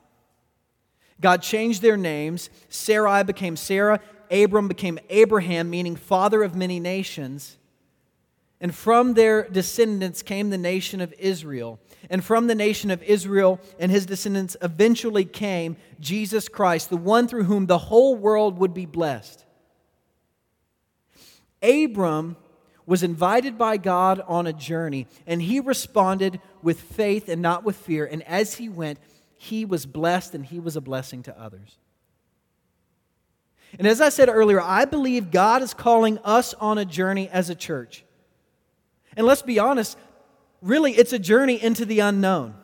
God 1.21 1.43
changed 1.43 1.81
their 1.81 1.97
names. 1.97 2.51
Sarai 2.71 3.23
became 3.23 3.55
Sarah, 3.55 4.01
Abram 4.33 4.67
became 4.67 4.99
Abraham, 5.11 5.71
meaning 5.71 5.95
father 5.95 6.43
of 6.43 6.57
many 6.57 6.81
nations. 6.81 7.57
And 8.63 8.73
from 8.73 9.15
their 9.15 9.49
descendants 9.49 10.23
came 10.23 10.51
the 10.51 10.57
nation 10.57 11.01
of 11.01 11.13
Israel. 11.19 11.81
And 12.09 12.25
from 12.25 12.47
the 12.47 12.55
nation 12.55 12.93
of 12.93 13.03
Israel 13.03 13.61
and 13.81 13.91
his 13.91 14.07
descendants 14.07 14.57
eventually 14.63 15.25
came 15.25 15.77
Jesus 15.99 16.49
Christ, 16.49 16.89
the 16.89 16.97
one 16.97 17.27
through 17.27 17.45
whom 17.45 17.67
the 17.67 17.77
whole 17.77 18.15
world 18.15 18.59
would 18.59 18.73
be 18.73 18.87
blessed. 18.87 19.45
Abram 21.61 22.37
was 22.87 23.03
invited 23.03 23.59
by 23.59 23.79
God 23.79 24.23
on 24.29 24.47
a 24.47 24.53
journey, 24.53 25.09
and 25.27 25.43
he 25.43 25.59
responded 25.59 26.41
with 26.63 26.81
faith 26.81 27.29
and 27.29 27.43
not 27.43 27.65
with 27.65 27.77
fear. 27.77 28.05
And 28.07 28.23
as 28.29 28.55
he 28.55 28.69
went, 28.69 29.01
he 29.35 29.65
was 29.65 29.87
blessed 29.87 30.37
and 30.37 30.47
he 30.47 30.61
was 30.61 30.77
a 30.77 30.81
blessing 30.81 31.25
to 31.25 31.41
others. 31.41 31.79
And 33.77 33.89
as 33.89 34.01
I 34.01 34.11
said 34.11 34.29
earlier, 34.29 34.61
I 34.61 34.85
believe 34.85 35.33
God 35.33 35.63
is 35.63 35.75
calling 35.75 36.19
us 36.19 36.55
on 36.55 36.79
a 36.79 36.85
journey 36.85 37.29
as 37.29 37.51
a 37.51 37.57
church. 37.57 38.05
And 39.17 39.27
let's 39.27 39.43
be 39.43 39.59
honest, 39.59 39.99
really, 40.61 40.93
it's 40.93 41.13
a 41.13 41.19
journey 41.19 41.63
into 41.63 41.85
the 41.85 42.01
unknown. 42.01 42.55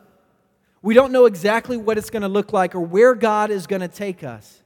We 0.81 0.93
don't 0.93 1.11
know 1.11 1.25
exactly 1.25 1.77
what 1.77 1.97
it's 1.97 2.09
going 2.09 2.21
to 2.21 2.29
look 2.29 2.53
like 2.53 2.73
or 2.73 2.79
where 2.79 3.13
God 3.13 3.51
is 3.51 3.67
going 3.67 3.81
to 3.81 3.87
take 3.87 4.23
us. 4.23 4.63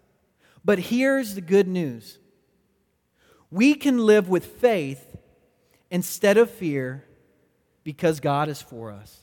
But 0.63 0.79
here's 0.79 1.35
the 1.35 1.41
good 1.41 1.67
news 1.67 2.19
we 3.51 3.75
can 3.75 3.99
live 3.99 4.29
with 4.29 4.45
faith 4.45 5.05
instead 5.91 6.37
of 6.37 6.49
fear 6.49 7.05
because 7.83 8.19
God 8.19 8.49
is 8.49 8.61
for 8.61 8.91
us. 8.91 9.19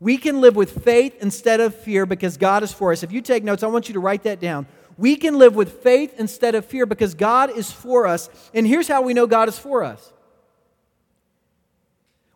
We 0.00 0.16
can 0.16 0.40
live 0.40 0.56
with 0.56 0.82
faith 0.82 1.14
instead 1.20 1.60
of 1.60 1.74
fear 1.74 2.06
because 2.06 2.36
God 2.36 2.62
is 2.62 2.72
for 2.72 2.92
us. 2.92 3.02
If 3.02 3.12
you 3.12 3.20
take 3.20 3.44
notes, 3.44 3.62
I 3.62 3.68
want 3.68 3.88
you 3.88 3.94
to 3.94 4.00
write 4.00 4.24
that 4.24 4.40
down. 4.40 4.66
We 4.96 5.16
can 5.16 5.38
live 5.38 5.54
with 5.54 5.82
faith 5.82 6.14
instead 6.18 6.54
of 6.54 6.64
fear 6.64 6.86
because 6.86 7.14
God 7.14 7.56
is 7.56 7.70
for 7.70 8.06
us. 8.06 8.28
And 8.52 8.66
here's 8.66 8.88
how 8.88 9.02
we 9.02 9.14
know 9.14 9.26
God 9.26 9.48
is 9.48 9.58
for 9.58 9.84
us. 9.84 10.12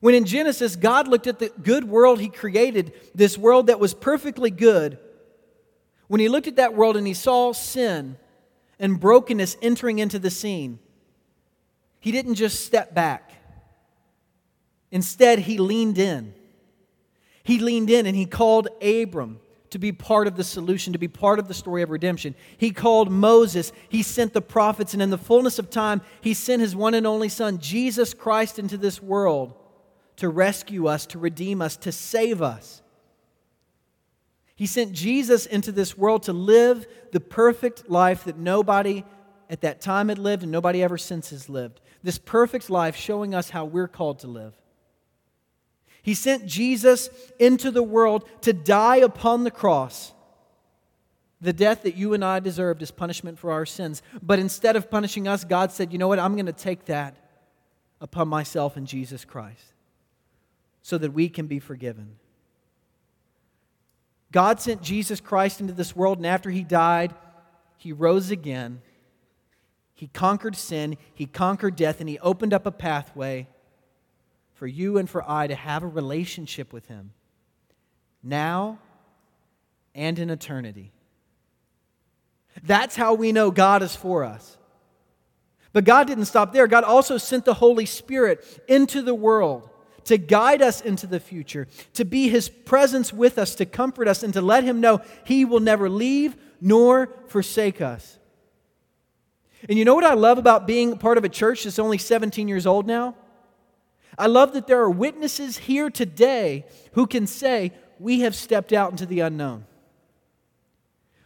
When 0.00 0.14
in 0.14 0.24
Genesis, 0.24 0.76
God 0.76 1.08
looked 1.08 1.26
at 1.26 1.38
the 1.38 1.50
good 1.62 1.84
world 1.84 2.20
He 2.20 2.28
created, 2.28 2.92
this 3.14 3.38
world 3.38 3.68
that 3.68 3.80
was 3.80 3.94
perfectly 3.94 4.50
good, 4.50 4.98
when 6.08 6.20
He 6.20 6.28
looked 6.28 6.46
at 6.46 6.56
that 6.56 6.74
world 6.74 6.96
and 6.96 7.06
He 7.06 7.14
saw 7.14 7.52
sin 7.52 8.16
and 8.78 9.00
brokenness 9.00 9.56
entering 9.62 9.98
into 9.98 10.18
the 10.18 10.30
scene, 10.30 10.78
he 12.00 12.12
didn't 12.12 12.34
just 12.34 12.64
step 12.64 12.94
back. 12.94 13.32
Instead, 14.90 15.40
he 15.40 15.58
leaned 15.58 15.98
in. 15.98 16.34
He 17.42 17.58
leaned 17.58 17.90
in 17.90 18.06
and 18.06 18.16
he 18.16 18.26
called 18.26 18.68
Abram 18.82 19.40
to 19.70 19.78
be 19.78 19.92
part 19.92 20.26
of 20.26 20.36
the 20.36 20.44
solution, 20.44 20.92
to 20.92 20.98
be 20.98 21.08
part 21.08 21.38
of 21.38 21.48
the 21.48 21.54
story 21.54 21.82
of 21.82 21.90
redemption. 21.90 22.34
He 22.56 22.70
called 22.70 23.10
Moses, 23.10 23.72
he 23.88 24.02
sent 24.02 24.32
the 24.32 24.40
prophets, 24.40 24.94
and 24.94 25.02
in 25.02 25.10
the 25.10 25.18
fullness 25.18 25.58
of 25.58 25.68
time, 25.68 26.00
he 26.20 26.34
sent 26.34 26.62
his 26.62 26.76
one 26.76 26.94
and 26.94 27.06
only 27.06 27.28
Son, 27.28 27.58
Jesus 27.58 28.14
Christ, 28.14 28.58
into 28.58 28.76
this 28.76 29.02
world 29.02 29.54
to 30.16 30.28
rescue 30.28 30.86
us, 30.86 31.06
to 31.06 31.18
redeem 31.18 31.60
us, 31.60 31.76
to 31.76 31.92
save 31.92 32.42
us. 32.42 32.82
He 34.54 34.66
sent 34.66 34.92
Jesus 34.92 35.44
into 35.46 35.70
this 35.70 35.98
world 35.98 36.22
to 36.24 36.32
live 36.32 36.86
the 37.12 37.20
perfect 37.20 37.90
life 37.90 38.24
that 38.24 38.38
nobody 38.38 39.04
at 39.50 39.60
that 39.60 39.80
time 39.80 40.08
had 40.08 40.18
lived 40.18 40.42
and 40.42 40.50
nobody 40.50 40.82
ever 40.82 40.98
since 40.98 41.30
has 41.30 41.48
lived 41.48 41.80
this 42.06 42.18
perfect 42.18 42.70
life 42.70 42.94
showing 42.94 43.34
us 43.34 43.50
how 43.50 43.64
we're 43.64 43.88
called 43.88 44.20
to 44.20 44.28
live. 44.28 44.54
He 46.02 46.14
sent 46.14 46.46
Jesus 46.46 47.10
into 47.40 47.72
the 47.72 47.82
world 47.82 48.28
to 48.42 48.52
die 48.52 48.98
upon 48.98 49.42
the 49.42 49.50
cross. 49.50 50.12
The 51.40 51.52
death 51.52 51.82
that 51.82 51.96
you 51.96 52.14
and 52.14 52.24
I 52.24 52.38
deserved 52.38 52.80
as 52.80 52.92
punishment 52.92 53.40
for 53.40 53.50
our 53.50 53.66
sins. 53.66 54.02
But 54.22 54.38
instead 54.38 54.76
of 54.76 54.88
punishing 54.88 55.26
us, 55.26 55.42
God 55.42 55.72
said, 55.72 55.92
You 55.92 55.98
know 55.98 56.06
what? 56.06 56.20
I'm 56.20 56.34
going 56.34 56.46
to 56.46 56.52
take 56.52 56.84
that 56.84 57.16
upon 58.00 58.28
myself 58.28 58.76
in 58.76 58.86
Jesus 58.86 59.24
Christ 59.24 59.72
so 60.86 60.98
that 60.98 61.12
we 61.12 61.28
can 61.28 61.46
be 61.46 61.58
forgiven. 61.58 62.16
God 64.32 64.60
sent 64.60 64.82
Jesus 64.82 65.20
Christ 65.20 65.60
into 65.60 65.72
this 65.72 65.96
world, 65.96 66.18
and 66.18 66.26
after 66.26 66.50
he 66.50 66.62
died, 66.62 67.14
he 67.78 67.92
rose 67.92 68.30
again 68.30 68.82
he 69.96 70.08
conquered 70.08 70.54
sin, 70.54 70.98
He 71.14 71.24
conquered 71.24 71.74
death, 71.74 72.00
and 72.00 72.08
He 72.08 72.18
opened 72.18 72.52
up 72.52 72.66
a 72.66 72.70
pathway 72.70 73.48
for 74.52 74.66
you 74.66 74.98
and 74.98 75.08
for 75.08 75.28
I 75.28 75.46
to 75.46 75.54
have 75.54 75.82
a 75.82 75.88
relationship 75.88 76.72
with 76.72 76.86
Him 76.86 77.12
now 78.22 78.78
and 79.94 80.18
in 80.18 80.28
eternity. 80.28 80.92
That's 82.62 82.94
how 82.94 83.14
we 83.14 83.32
know 83.32 83.50
God 83.50 83.82
is 83.82 83.96
for 83.96 84.22
us. 84.22 84.58
But 85.72 85.84
God 85.84 86.06
didn't 86.06 86.24
stop 86.26 86.52
there. 86.52 86.66
God 86.66 86.84
also 86.84 87.16
sent 87.16 87.44
the 87.44 87.54
Holy 87.54 87.86
Spirit 87.86 88.44
into 88.68 89.00
the 89.02 89.14
world 89.14 89.68
to 90.06 90.18
guide 90.18 90.62
us 90.62 90.80
into 90.80 91.06
the 91.06 91.20
future, 91.20 91.68
to 91.94 92.04
be 92.04 92.28
His 92.28 92.48
presence 92.48 93.12
with 93.12 93.38
us, 93.38 93.54
to 93.56 93.66
comfort 93.66 94.08
us, 94.08 94.22
and 94.22 94.34
to 94.34 94.40
let 94.40 94.64
Him 94.64 94.80
know 94.80 95.00
He 95.24 95.44
will 95.44 95.60
never 95.60 95.88
leave 95.88 96.36
nor 96.60 97.08
forsake 97.28 97.80
us. 97.80 98.18
And 99.68 99.78
you 99.78 99.84
know 99.84 99.94
what 99.94 100.04
I 100.04 100.14
love 100.14 100.38
about 100.38 100.66
being 100.66 100.98
part 100.98 101.18
of 101.18 101.24
a 101.24 101.28
church 101.28 101.64
that's 101.64 101.78
only 101.78 101.98
17 101.98 102.48
years 102.48 102.66
old 102.66 102.86
now? 102.86 103.14
I 104.18 104.26
love 104.26 104.52
that 104.54 104.66
there 104.66 104.80
are 104.80 104.90
witnesses 104.90 105.58
here 105.58 105.90
today 105.90 106.64
who 106.92 107.06
can 107.06 107.26
say, 107.26 107.72
We 107.98 108.20
have 108.20 108.34
stepped 108.34 108.72
out 108.72 108.90
into 108.90 109.06
the 109.06 109.20
unknown. 109.20 109.66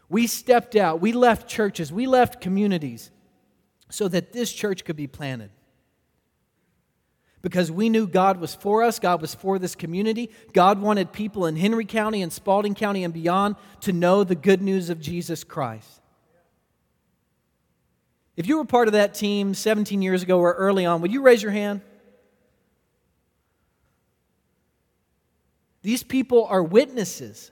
We 0.09 0.27
stepped 0.27 0.75
out, 0.75 1.01
we 1.01 1.13
left 1.13 1.49
churches, 1.49 1.93
we 1.93 2.09
left 2.09 2.41
communities 2.41 3.13
so 3.91 4.09
that 4.09 4.33
this 4.33 4.53
church 4.53 4.85
could 4.85 4.97
be 4.97 5.07
planted. 5.07 5.51
Because 7.43 7.71
we 7.71 7.89
knew 7.89 8.07
God 8.07 8.39
was 8.39 8.55
for 8.55 8.83
us, 8.83 8.99
God 8.99 9.21
was 9.21 9.35
for 9.35 9.59
this 9.59 9.75
community. 9.75 10.31
God 10.53 10.81
wanted 10.81 11.13
people 11.13 11.47
in 11.47 11.57
Henry 11.57 11.85
County 11.85 12.23
and 12.23 12.33
Spalding 12.33 12.75
County 12.75 13.05
and 13.05 13.15
beyond 13.15 13.57
to 13.81 13.93
know 13.93 14.25
the 14.25 14.35
good 14.35 14.61
news 14.61 14.91
of 14.91 15.01
Jesus 15.01 15.45
Christ. 15.45 16.01
If 18.37 18.47
you 18.47 18.59
were 18.59 18.65
part 18.65 18.89
of 18.89 18.93
that 18.93 19.15
team 19.15 19.55
17 19.55 20.03
years 20.03 20.23
ago 20.23 20.39
or 20.39 20.53
early 20.53 20.87
on, 20.87 21.01
would 21.03 21.13
you 21.13 21.23
raise 21.23 21.43
your 21.43 21.53
hand? 21.53 21.83
These 25.83 26.03
people 26.03 26.45
are 26.45 26.63
witnesses. 26.63 27.51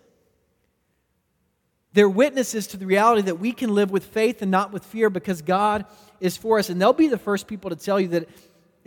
They're 1.94 2.08
witnesses 2.08 2.68
to 2.68 2.76
the 2.76 2.86
reality 2.86 3.22
that 3.22 3.36
we 3.36 3.52
can 3.52 3.74
live 3.74 3.90
with 3.90 4.04
faith 4.04 4.42
and 4.42 4.50
not 4.50 4.72
with 4.72 4.84
fear 4.84 5.08
because 5.08 5.42
God 5.42 5.86
is 6.20 6.36
for 6.36 6.58
us. 6.58 6.68
And 6.68 6.80
they'll 6.80 6.92
be 6.92 7.08
the 7.08 7.18
first 7.18 7.46
people 7.46 7.70
to 7.70 7.76
tell 7.76 7.98
you 7.98 8.08
that 8.08 8.28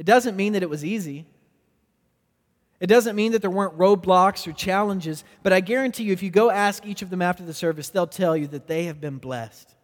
it 0.02 0.06
doesn't 0.08 0.36
mean 0.36 0.54
that 0.54 0.64
it 0.64 0.70
was 0.70 0.84
easy. 0.84 1.28
It 2.80 2.88
doesn't 2.88 3.16
mean 3.16 3.34
that 3.34 3.44
there 3.44 3.52
weren't 3.52 3.78
roadblocks 3.78 4.48
or 4.48 4.52
challenges, 4.52 5.24
but 5.44 5.54
I 5.54 5.60
guarantee 5.60 6.06
you, 6.06 6.12
if 6.12 6.24
you 6.24 6.32
go 6.32 6.50
ask 6.50 6.88
each 6.88 7.04
of 7.04 7.12
them 7.12 7.22
after 7.22 7.44
the 7.44 7.54
service, 7.54 7.90
they'll 7.90 8.08
tell 8.08 8.36
you 8.36 8.48
that 8.48 8.66
they 8.66 8.86
have 8.86 9.00
been 9.00 9.20
blessed. 9.20 9.76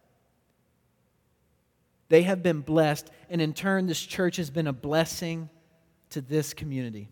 They 2.08 2.22
have 2.22 2.42
been 2.42 2.62
blessed, 2.62 3.08
and 3.30 3.40
in 3.40 3.52
turn, 3.52 3.86
this 3.86 4.00
church 4.00 4.38
has 4.38 4.50
been 4.50 4.66
a 4.66 4.72
blessing 4.72 5.50
to 6.10 6.20
this 6.20 6.52
community. 6.52 7.10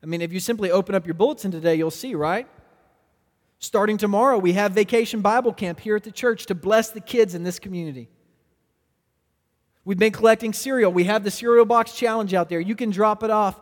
I 0.00 0.06
mean, 0.06 0.20
if 0.20 0.32
you 0.32 0.38
simply 0.38 0.70
open 0.70 0.94
up 0.94 1.08
your 1.08 1.14
bulletin 1.14 1.50
today, 1.50 1.74
you'll 1.74 1.90
see, 1.90 2.14
right? 2.14 2.46
Starting 3.58 3.96
tomorrow, 3.96 4.38
we 4.38 4.52
have 4.52 4.70
Vacation 4.70 5.22
Bible 5.22 5.52
Camp 5.52 5.80
here 5.80 5.96
at 5.96 6.04
the 6.04 6.12
church 6.12 6.46
to 6.46 6.54
bless 6.54 6.90
the 6.90 7.00
kids 7.00 7.34
in 7.34 7.42
this 7.42 7.58
community. 7.58 8.08
We've 9.86 9.96
been 9.96 10.12
collecting 10.12 10.52
cereal. 10.52 10.92
We 10.92 11.04
have 11.04 11.22
the 11.22 11.30
cereal 11.30 11.64
box 11.64 11.92
challenge 11.92 12.34
out 12.34 12.48
there. 12.48 12.58
You 12.58 12.74
can 12.74 12.90
drop 12.90 13.22
it 13.22 13.30
off 13.30 13.58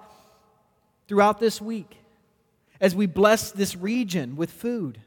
throughout 1.06 1.38
this 1.38 1.60
week 1.60 1.98
as 2.80 2.94
we 2.94 3.04
bless 3.04 3.52
this 3.52 3.76
region 3.76 4.34
with 4.34 4.50
food. 4.50 5.02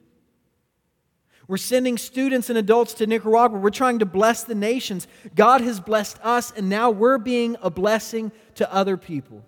We're 1.48 1.58
sending 1.58 1.98
students 1.98 2.50
and 2.50 2.58
adults 2.58 2.94
to 2.96 3.08
Nicaragua. 3.08 3.58
We're 3.58 3.72
trying 3.72 3.98
to 4.00 4.06
bless 4.06 4.44
the 4.44 4.54
nations. 4.54 5.08
God 5.34 5.62
has 5.62 5.80
blessed 5.80 6.20
us, 6.22 6.54
and 6.56 6.70
now 6.70 6.92
we're 6.92 7.18
being 7.18 7.58
a 7.64 7.72
blessing 7.72 8.32
to 8.56 8.72
other 8.72 8.96
people. 8.96 9.44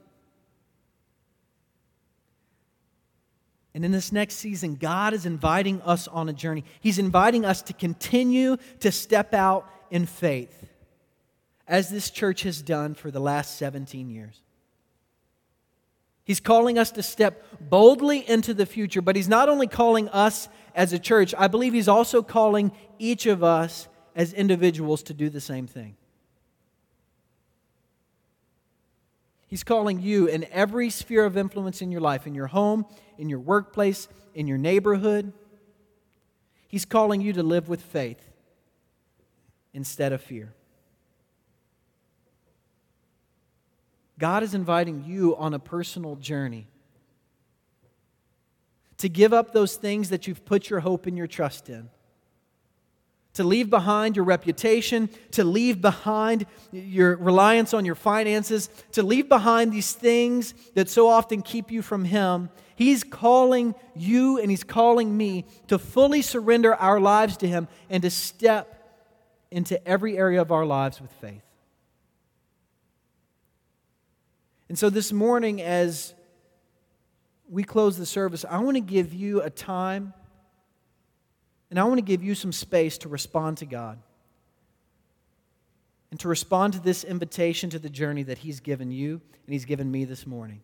And 3.75 3.86
in 3.86 3.91
this 3.91 4.12
next 4.12 4.36
season, 4.36 4.73
God 4.73 5.13
is 5.13 5.27
inviting 5.27 5.84
us 5.84 6.08
on 6.08 6.29
a 6.29 6.34
journey. 6.34 6.63
He's 6.79 6.97
inviting 6.97 7.45
us 7.45 7.62
to 7.63 7.73
continue 7.73 8.58
to 8.79 8.91
step 8.91 9.36
out 9.36 9.69
in 9.91 10.08
faith 10.08 10.68
as 11.69 11.89
this 11.89 12.10
church 12.10 12.41
has 12.41 12.63
done 12.63 12.95
for 12.95 13.12
the 13.12 13.19
last 13.19 13.58
17 13.58 14.10
years. 14.10 14.41
He's 16.23 16.39
calling 16.39 16.77
us 16.77 16.91
to 16.91 17.03
step 17.03 17.45
boldly 17.62 18.27
into 18.27 18.53
the 18.53 18.65
future, 18.65 19.01
but 19.01 19.15
He's 19.15 19.29
not 19.29 19.49
only 19.49 19.67
calling 19.67 20.10
us 20.10 20.49
as 20.75 20.93
a 20.93 20.99
church, 20.99 21.34
I 21.38 21.47
believe 21.47 21.73
He's 21.73 21.88
also 21.88 22.21
calling 22.21 22.71
each 22.97 23.27
of 23.27 23.43
us 23.43 23.88
as 24.15 24.34
individuals 24.34 25.03
to 25.03 25.13
do 25.13 25.29
the 25.29 25.39
same 25.39 25.67
thing. 25.67 25.95
He's 29.47 29.63
calling 29.63 29.99
you 30.01 30.27
in 30.27 30.45
every 30.51 30.89
sphere 30.89 31.25
of 31.25 31.38
influence 31.38 31.82
in 31.82 31.91
your 31.91 32.01
life, 32.01 32.27
in 32.27 32.36
your 32.36 32.47
home, 32.47 32.86
in 33.17 33.29
your 33.29 33.39
workplace, 33.39 34.08
in 34.36 34.47
your 34.47 34.60
neighborhood. 34.60 35.34
He's 36.67 36.86
calling 36.86 37.21
you 37.21 37.34
to 37.34 37.41
live 37.41 37.67
with 37.67 37.82
faith 37.82 38.23
instead 39.73 40.13
of 40.13 40.21
fear. 40.21 40.53
God 44.19 44.43
is 44.43 44.53
inviting 44.53 45.05
you 45.05 45.36
on 45.38 45.53
a 45.53 45.60
personal 45.60 46.17
journey 46.17 46.67
to 48.97 49.08
give 49.08 49.34
up 49.34 49.53
those 49.53 49.77
things 49.77 50.10
that 50.10 50.27
you've 50.27 50.45
put 50.45 50.69
your 50.69 50.82
hope 50.82 51.05
and 51.08 51.17
your 51.17 51.25
trust 51.25 51.69
in. 51.69 51.89
To 53.36 53.43
leave 53.45 53.69
behind 53.69 54.17
your 54.17 54.25
reputation, 54.25 55.10
to 55.32 55.45
leave 55.45 55.79
behind 55.82 56.45
your 56.73 57.15
reliance 57.15 57.73
on 57.73 57.86
your 57.86 57.95
finances, 57.95 58.69
to 58.91 59.03
leave 59.03 59.29
behind 59.29 59.71
these 59.71 59.93
things 59.93 60.53
that 60.73 60.89
so 60.89 61.08
often 61.08 61.41
keep 61.41 61.71
you 61.71 61.82
from 61.82 62.03
Him. 62.03 62.49
He's 62.75 63.05
calling 63.05 63.73
you 63.95 64.38
and 64.39 64.51
He's 64.51 64.65
calling 64.65 65.15
me 65.15 65.45
to 65.67 65.79
fully 65.79 66.21
surrender 66.21 66.75
our 66.75 66.99
lives 66.99 67.38
to 67.38 67.47
Him 67.47 67.69
and 67.89 68.03
to 68.03 68.10
step 68.10 68.75
into 69.49 69.88
every 69.88 70.17
area 70.17 70.41
of 70.41 70.51
our 70.51 70.65
lives 70.65 70.99
with 70.99 71.12
faith. 71.13 71.48
And 74.69 74.77
so 74.77 74.89
this 74.89 75.12
morning, 75.12 75.62
as 75.62 76.13
we 77.49 77.63
close 77.63 77.97
the 77.97 78.05
service, 78.05 78.45
I 78.47 78.60
want 78.60 78.77
to 78.77 78.82
give 78.82 79.13
you 79.13 79.41
a 79.41 79.49
time 79.49 80.13
and 81.69 81.79
I 81.79 81.84
want 81.84 81.97
to 81.97 82.03
give 82.03 82.23
you 82.23 82.36
some 82.36 82.51
space 82.51 82.97
to 82.99 83.10
respond 83.10 83.58
to 83.58 83.65
God 83.65 83.99
and 86.12 86.19
to 86.19 86.27
respond 86.27 86.73
to 86.73 86.79
this 86.79 87.03
invitation 87.03 87.69
to 87.71 87.79
the 87.79 87.89
journey 87.89 88.23
that 88.23 88.39
He's 88.39 88.60
given 88.60 88.91
you 88.91 89.21
and 89.45 89.53
He's 89.53 89.65
given 89.65 89.91
me 89.91 90.05
this 90.05 90.25
morning. 90.25 90.62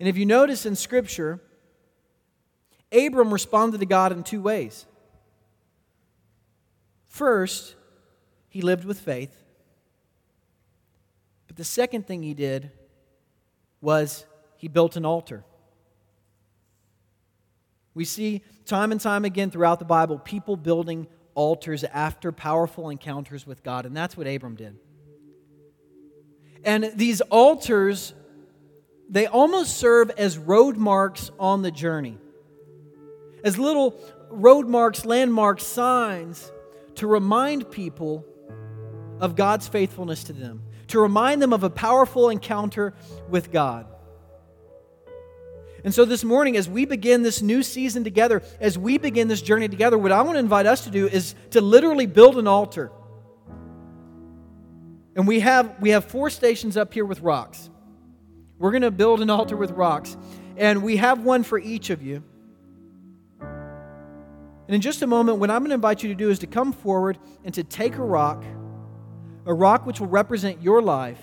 And 0.00 0.08
if 0.08 0.16
you 0.16 0.26
notice 0.26 0.66
in 0.66 0.74
Scripture, 0.74 1.40
Abram 2.90 3.32
responded 3.32 3.80
to 3.80 3.86
God 3.86 4.12
in 4.12 4.22
two 4.22 4.40
ways. 4.40 4.86
First, 7.06 7.74
he 8.48 8.62
lived 8.62 8.84
with 8.84 9.00
faith. 9.00 9.41
But 11.52 11.58
the 11.58 11.64
second 11.64 12.06
thing 12.06 12.22
he 12.22 12.32
did 12.32 12.70
was 13.82 14.24
he 14.56 14.68
built 14.68 14.96
an 14.96 15.04
altar. 15.04 15.44
We 17.92 18.06
see 18.06 18.40
time 18.64 18.90
and 18.90 18.98
time 18.98 19.26
again 19.26 19.50
throughout 19.50 19.78
the 19.78 19.84
Bible 19.84 20.18
people 20.18 20.56
building 20.56 21.08
altars 21.34 21.84
after 21.84 22.32
powerful 22.32 22.88
encounters 22.88 23.46
with 23.46 23.62
God, 23.62 23.84
and 23.84 23.94
that's 23.94 24.16
what 24.16 24.26
Abram 24.26 24.54
did. 24.54 24.78
And 26.64 26.90
these 26.94 27.20
altars, 27.20 28.14
they 29.10 29.26
almost 29.26 29.76
serve 29.76 30.08
as 30.12 30.38
road 30.38 30.78
marks 30.78 31.30
on 31.38 31.60
the 31.60 31.70
journey, 31.70 32.16
as 33.44 33.58
little 33.58 34.00
road 34.30 34.68
marks, 34.68 35.04
landmarks, 35.04 35.64
signs 35.64 36.50
to 36.94 37.06
remind 37.06 37.70
people 37.70 38.24
of 39.20 39.36
God's 39.36 39.68
faithfulness 39.68 40.24
to 40.24 40.32
them 40.32 40.62
to 40.92 41.00
remind 41.00 41.42
them 41.42 41.52
of 41.52 41.64
a 41.64 41.70
powerful 41.70 42.28
encounter 42.28 42.94
with 43.28 43.50
God. 43.50 43.86
And 45.84 45.92
so, 45.92 46.04
this 46.04 46.22
morning, 46.22 46.56
as 46.56 46.68
we 46.68 46.84
begin 46.84 47.22
this 47.22 47.42
new 47.42 47.62
season 47.62 48.04
together, 48.04 48.42
as 48.60 48.78
we 48.78 48.98
begin 48.98 49.26
this 49.26 49.42
journey 49.42 49.68
together, 49.68 49.98
what 49.98 50.12
I 50.12 50.22
want 50.22 50.36
to 50.36 50.38
invite 50.38 50.66
us 50.66 50.84
to 50.84 50.90
do 50.90 51.08
is 51.08 51.34
to 51.50 51.60
literally 51.60 52.06
build 52.06 52.38
an 52.38 52.46
altar. 52.46 52.92
And 55.16 55.26
we 55.26 55.40
have, 55.40 55.74
we 55.80 55.90
have 55.90 56.04
four 56.04 56.30
stations 56.30 56.76
up 56.76 56.94
here 56.94 57.04
with 57.04 57.20
rocks. 57.20 57.68
We're 58.58 58.70
going 58.70 58.82
to 58.82 58.90
build 58.90 59.20
an 59.20 59.30
altar 59.30 59.56
with 59.56 59.72
rocks. 59.72 60.16
And 60.56 60.82
we 60.82 60.98
have 60.98 61.24
one 61.24 61.42
for 61.42 61.58
each 61.58 61.90
of 61.90 62.02
you. 62.02 62.22
And 63.40 64.76
in 64.76 64.80
just 64.80 65.02
a 65.02 65.06
moment, 65.06 65.38
what 65.38 65.50
I'm 65.50 65.60
going 65.60 65.70
to 65.70 65.74
invite 65.74 66.02
you 66.02 66.10
to 66.10 66.14
do 66.14 66.30
is 66.30 66.38
to 66.40 66.46
come 66.46 66.72
forward 66.72 67.18
and 67.44 67.52
to 67.54 67.64
take 67.64 67.96
a 67.96 68.02
rock 68.02 68.44
a 69.46 69.52
rock 69.52 69.86
which 69.86 70.00
will 70.00 70.08
represent 70.08 70.62
your 70.62 70.82
life, 70.82 71.20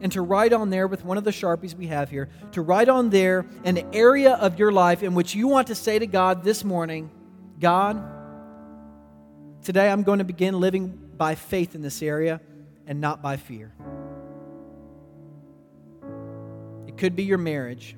and 0.00 0.12
to 0.12 0.20
write 0.20 0.52
on 0.52 0.70
there 0.70 0.86
with 0.86 1.04
one 1.04 1.16
of 1.16 1.24
the 1.24 1.30
sharpies 1.30 1.74
we 1.74 1.86
have 1.86 2.10
here, 2.10 2.28
to 2.52 2.60
write 2.60 2.88
on 2.88 3.10
there 3.10 3.46
an 3.64 3.78
area 3.94 4.34
of 4.34 4.58
your 4.58 4.70
life 4.70 5.02
in 5.02 5.14
which 5.14 5.34
you 5.34 5.48
want 5.48 5.68
to 5.68 5.74
say 5.74 5.98
to 5.98 6.06
God 6.06 6.44
this 6.44 6.64
morning, 6.64 7.10
God, 7.58 8.02
today 9.62 9.90
I'm 9.90 10.02
going 10.02 10.18
to 10.18 10.24
begin 10.24 10.60
living 10.60 10.88
by 11.16 11.34
faith 11.34 11.74
in 11.74 11.80
this 11.80 12.02
area 12.02 12.40
and 12.86 13.00
not 13.00 13.22
by 13.22 13.36
fear. 13.38 13.72
It 16.86 16.98
could 16.98 17.16
be 17.16 17.24
your 17.24 17.38
marriage. 17.38 17.96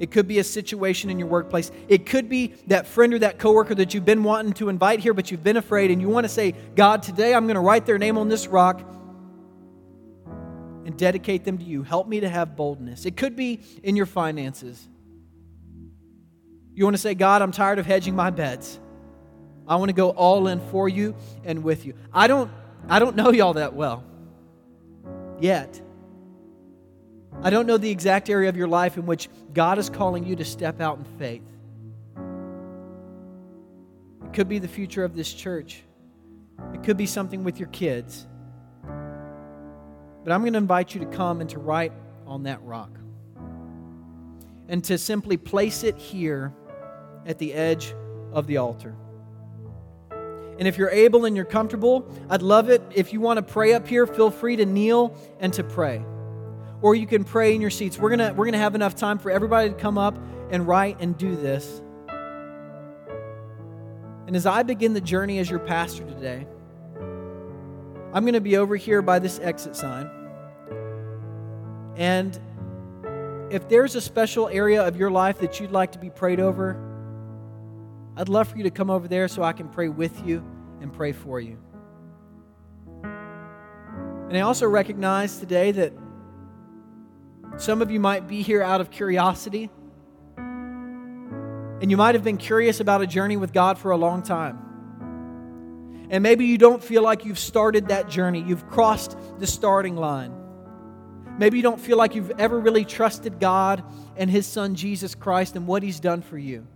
It 0.00 0.10
could 0.10 0.26
be 0.26 0.38
a 0.38 0.44
situation 0.44 1.10
in 1.10 1.18
your 1.18 1.28
workplace. 1.28 1.70
It 1.88 2.06
could 2.06 2.28
be 2.28 2.54
that 2.66 2.86
friend 2.86 3.14
or 3.14 3.18
that 3.20 3.38
coworker 3.38 3.74
that 3.76 3.94
you've 3.94 4.04
been 4.04 4.24
wanting 4.24 4.52
to 4.54 4.68
invite 4.68 5.00
here, 5.00 5.14
but 5.14 5.30
you've 5.30 5.44
been 5.44 5.56
afraid, 5.56 5.90
and 5.90 6.00
you 6.00 6.08
want 6.08 6.24
to 6.24 6.28
say, 6.28 6.54
God, 6.74 7.02
today 7.02 7.34
I'm 7.34 7.46
going 7.46 7.54
to 7.54 7.60
write 7.60 7.86
their 7.86 7.98
name 7.98 8.18
on 8.18 8.28
this 8.28 8.48
rock 8.48 8.80
and 10.84 10.96
dedicate 10.96 11.44
them 11.44 11.58
to 11.58 11.64
you. 11.64 11.82
Help 11.82 12.08
me 12.08 12.20
to 12.20 12.28
have 12.28 12.56
boldness. 12.56 13.06
It 13.06 13.16
could 13.16 13.36
be 13.36 13.60
in 13.82 13.96
your 13.96 14.06
finances. 14.06 14.88
You 16.74 16.84
want 16.84 16.94
to 16.94 17.00
say, 17.00 17.14
God, 17.14 17.40
I'm 17.40 17.52
tired 17.52 17.78
of 17.78 17.86
hedging 17.86 18.16
my 18.16 18.30
bets. 18.30 18.80
I 19.66 19.76
want 19.76 19.90
to 19.90 19.94
go 19.94 20.10
all 20.10 20.48
in 20.48 20.60
for 20.60 20.88
you 20.88 21.14
and 21.44 21.62
with 21.62 21.86
you. 21.86 21.94
I 22.12 22.26
don't, 22.26 22.50
I 22.88 22.98
don't 22.98 23.16
know 23.16 23.30
y'all 23.30 23.54
that 23.54 23.74
well 23.74 24.04
yet. 25.40 25.80
I 27.44 27.50
don't 27.50 27.66
know 27.66 27.76
the 27.76 27.90
exact 27.90 28.30
area 28.30 28.48
of 28.48 28.56
your 28.56 28.68
life 28.68 28.96
in 28.96 29.04
which 29.04 29.28
God 29.52 29.78
is 29.78 29.90
calling 29.90 30.24
you 30.24 30.34
to 30.36 30.46
step 30.46 30.80
out 30.80 30.96
in 30.96 31.04
faith. 31.18 31.42
It 34.24 34.32
could 34.32 34.48
be 34.48 34.58
the 34.58 34.66
future 34.66 35.04
of 35.04 35.14
this 35.14 35.30
church. 35.30 35.82
It 36.72 36.82
could 36.82 36.96
be 36.96 37.04
something 37.04 37.44
with 37.44 37.60
your 37.60 37.68
kids. 37.68 38.26
But 38.82 40.32
I'm 40.32 40.40
going 40.40 40.54
to 40.54 40.58
invite 40.58 40.94
you 40.94 41.00
to 41.00 41.06
come 41.06 41.42
and 41.42 41.50
to 41.50 41.58
write 41.58 41.92
on 42.26 42.44
that 42.44 42.62
rock. 42.62 42.98
And 44.70 44.82
to 44.84 44.96
simply 44.96 45.36
place 45.36 45.84
it 45.84 45.98
here 45.98 46.50
at 47.26 47.38
the 47.38 47.52
edge 47.52 47.94
of 48.32 48.46
the 48.46 48.56
altar. 48.56 48.96
And 50.58 50.66
if 50.66 50.78
you're 50.78 50.88
able 50.88 51.26
and 51.26 51.36
you're 51.36 51.44
comfortable, 51.44 52.10
I'd 52.30 52.40
love 52.40 52.70
it. 52.70 52.80
If 52.94 53.12
you 53.12 53.20
want 53.20 53.36
to 53.36 53.42
pray 53.42 53.74
up 53.74 53.86
here, 53.86 54.06
feel 54.06 54.30
free 54.30 54.56
to 54.56 54.64
kneel 54.64 55.14
and 55.40 55.52
to 55.52 55.62
pray. 55.62 56.02
Or 56.84 56.94
you 56.94 57.06
can 57.06 57.24
pray 57.24 57.54
in 57.54 57.62
your 57.62 57.70
seats. 57.70 57.98
We're 57.98 58.14
going 58.14 58.18
to 58.18 58.34
we're 58.34 58.44
going 58.44 58.52
to 58.52 58.58
have 58.58 58.74
enough 58.74 58.94
time 58.94 59.18
for 59.18 59.30
everybody 59.30 59.70
to 59.70 59.74
come 59.74 59.96
up 59.96 60.18
and 60.50 60.68
write 60.68 60.98
and 61.00 61.16
do 61.16 61.34
this. 61.34 61.80
And 64.26 64.36
as 64.36 64.44
I 64.44 64.64
begin 64.64 64.92
the 64.92 65.00
journey 65.00 65.38
as 65.38 65.48
your 65.48 65.60
pastor 65.60 66.04
today, 66.04 66.46
I'm 68.12 68.24
going 68.24 68.34
to 68.34 68.42
be 68.42 68.58
over 68.58 68.76
here 68.76 69.00
by 69.00 69.18
this 69.18 69.38
exit 69.38 69.76
sign. 69.76 70.10
And 71.96 72.38
if 73.50 73.66
there's 73.70 73.94
a 73.94 74.00
special 74.02 74.48
area 74.48 74.86
of 74.86 74.94
your 74.98 75.10
life 75.10 75.38
that 75.38 75.58
you'd 75.60 75.72
like 75.72 75.92
to 75.92 75.98
be 75.98 76.10
prayed 76.10 76.38
over, 76.38 76.76
I'd 78.18 78.28
love 78.28 78.48
for 78.48 78.58
you 78.58 78.64
to 78.64 78.70
come 78.70 78.90
over 78.90 79.08
there 79.08 79.26
so 79.26 79.42
I 79.42 79.54
can 79.54 79.70
pray 79.70 79.88
with 79.88 80.26
you 80.26 80.44
and 80.82 80.92
pray 80.92 81.12
for 81.12 81.40
you. 81.40 81.56
And 83.02 84.36
I 84.36 84.40
also 84.40 84.66
recognize 84.68 85.38
today 85.38 85.72
that 85.72 86.03
some 87.56 87.82
of 87.82 87.90
you 87.90 88.00
might 88.00 88.26
be 88.26 88.42
here 88.42 88.62
out 88.62 88.80
of 88.80 88.90
curiosity. 88.90 89.70
And 90.36 91.90
you 91.90 91.96
might 91.96 92.14
have 92.14 92.24
been 92.24 92.36
curious 92.36 92.80
about 92.80 93.02
a 93.02 93.06
journey 93.06 93.36
with 93.36 93.52
God 93.52 93.78
for 93.78 93.90
a 93.90 93.96
long 93.96 94.22
time. 94.22 94.58
And 96.10 96.22
maybe 96.22 96.46
you 96.46 96.58
don't 96.58 96.82
feel 96.82 97.02
like 97.02 97.24
you've 97.24 97.38
started 97.38 97.88
that 97.88 98.08
journey, 98.08 98.42
you've 98.42 98.66
crossed 98.68 99.16
the 99.38 99.46
starting 99.46 99.96
line. 99.96 100.34
Maybe 101.38 101.56
you 101.56 101.62
don't 101.62 101.80
feel 101.80 101.96
like 101.96 102.14
you've 102.14 102.32
ever 102.38 102.58
really 102.58 102.84
trusted 102.84 103.40
God 103.40 103.82
and 104.16 104.30
His 104.30 104.46
Son 104.46 104.76
Jesus 104.76 105.14
Christ 105.14 105.56
and 105.56 105.66
what 105.66 105.82
He's 105.82 105.98
done 105.98 106.22
for 106.22 106.38
you. 106.38 106.66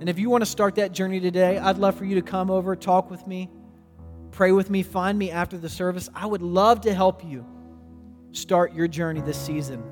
And 0.00 0.08
if 0.08 0.18
you 0.18 0.30
want 0.30 0.42
to 0.42 0.50
start 0.50 0.76
that 0.76 0.92
journey 0.92 1.20
today, 1.20 1.58
I'd 1.58 1.78
love 1.78 1.94
for 1.94 2.04
you 2.04 2.16
to 2.16 2.22
come 2.22 2.50
over, 2.50 2.74
talk 2.74 3.10
with 3.10 3.26
me, 3.26 3.50
pray 4.30 4.50
with 4.50 4.70
me, 4.70 4.82
find 4.82 5.18
me 5.18 5.30
after 5.30 5.58
the 5.58 5.68
service. 5.68 6.08
I 6.14 6.26
would 6.26 6.42
love 6.42 6.80
to 6.82 6.94
help 6.94 7.24
you 7.24 7.44
start 8.32 8.74
your 8.74 8.88
journey 8.88 9.20
this 9.20 9.38
season 9.38 9.82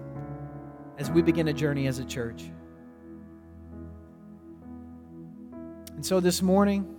as 0.99 1.11
we 1.11 1.23
begin 1.23 1.49
a 1.49 1.53
journey 1.53 1.87
as 1.87 1.99
a 1.99 2.05
church. 2.05 2.45
And 5.95 6.05
so 6.05 6.21
this 6.21 6.43
morning, 6.43 6.95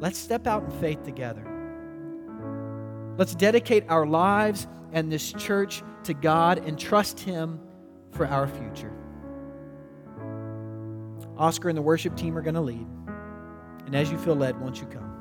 let's 0.00 0.18
step 0.18 0.46
out 0.46 0.64
in 0.64 0.70
faith 0.72 1.02
together. 1.04 1.50
Let's 3.16 3.34
dedicate 3.34 3.84
our 3.88 4.06
lives 4.06 4.66
and 4.92 5.10
this 5.10 5.32
church 5.32 5.82
to 6.04 6.14
God 6.14 6.58
and 6.66 6.78
trust 6.78 7.20
Him 7.20 7.60
for 8.10 8.26
our 8.26 8.46
future. 8.46 8.92
Oscar 11.36 11.68
and 11.68 11.76
the 11.76 11.82
worship 11.82 12.16
team 12.16 12.36
are 12.36 12.42
going 12.42 12.54
to 12.54 12.60
lead. 12.60 12.86
And 13.86 13.94
as 13.94 14.10
you 14.10 14.18
feel 14.18 14.36
led, 14.36 14.60
won't 14.60 14.80
you 14.80 14.86
come? 14.86 15.13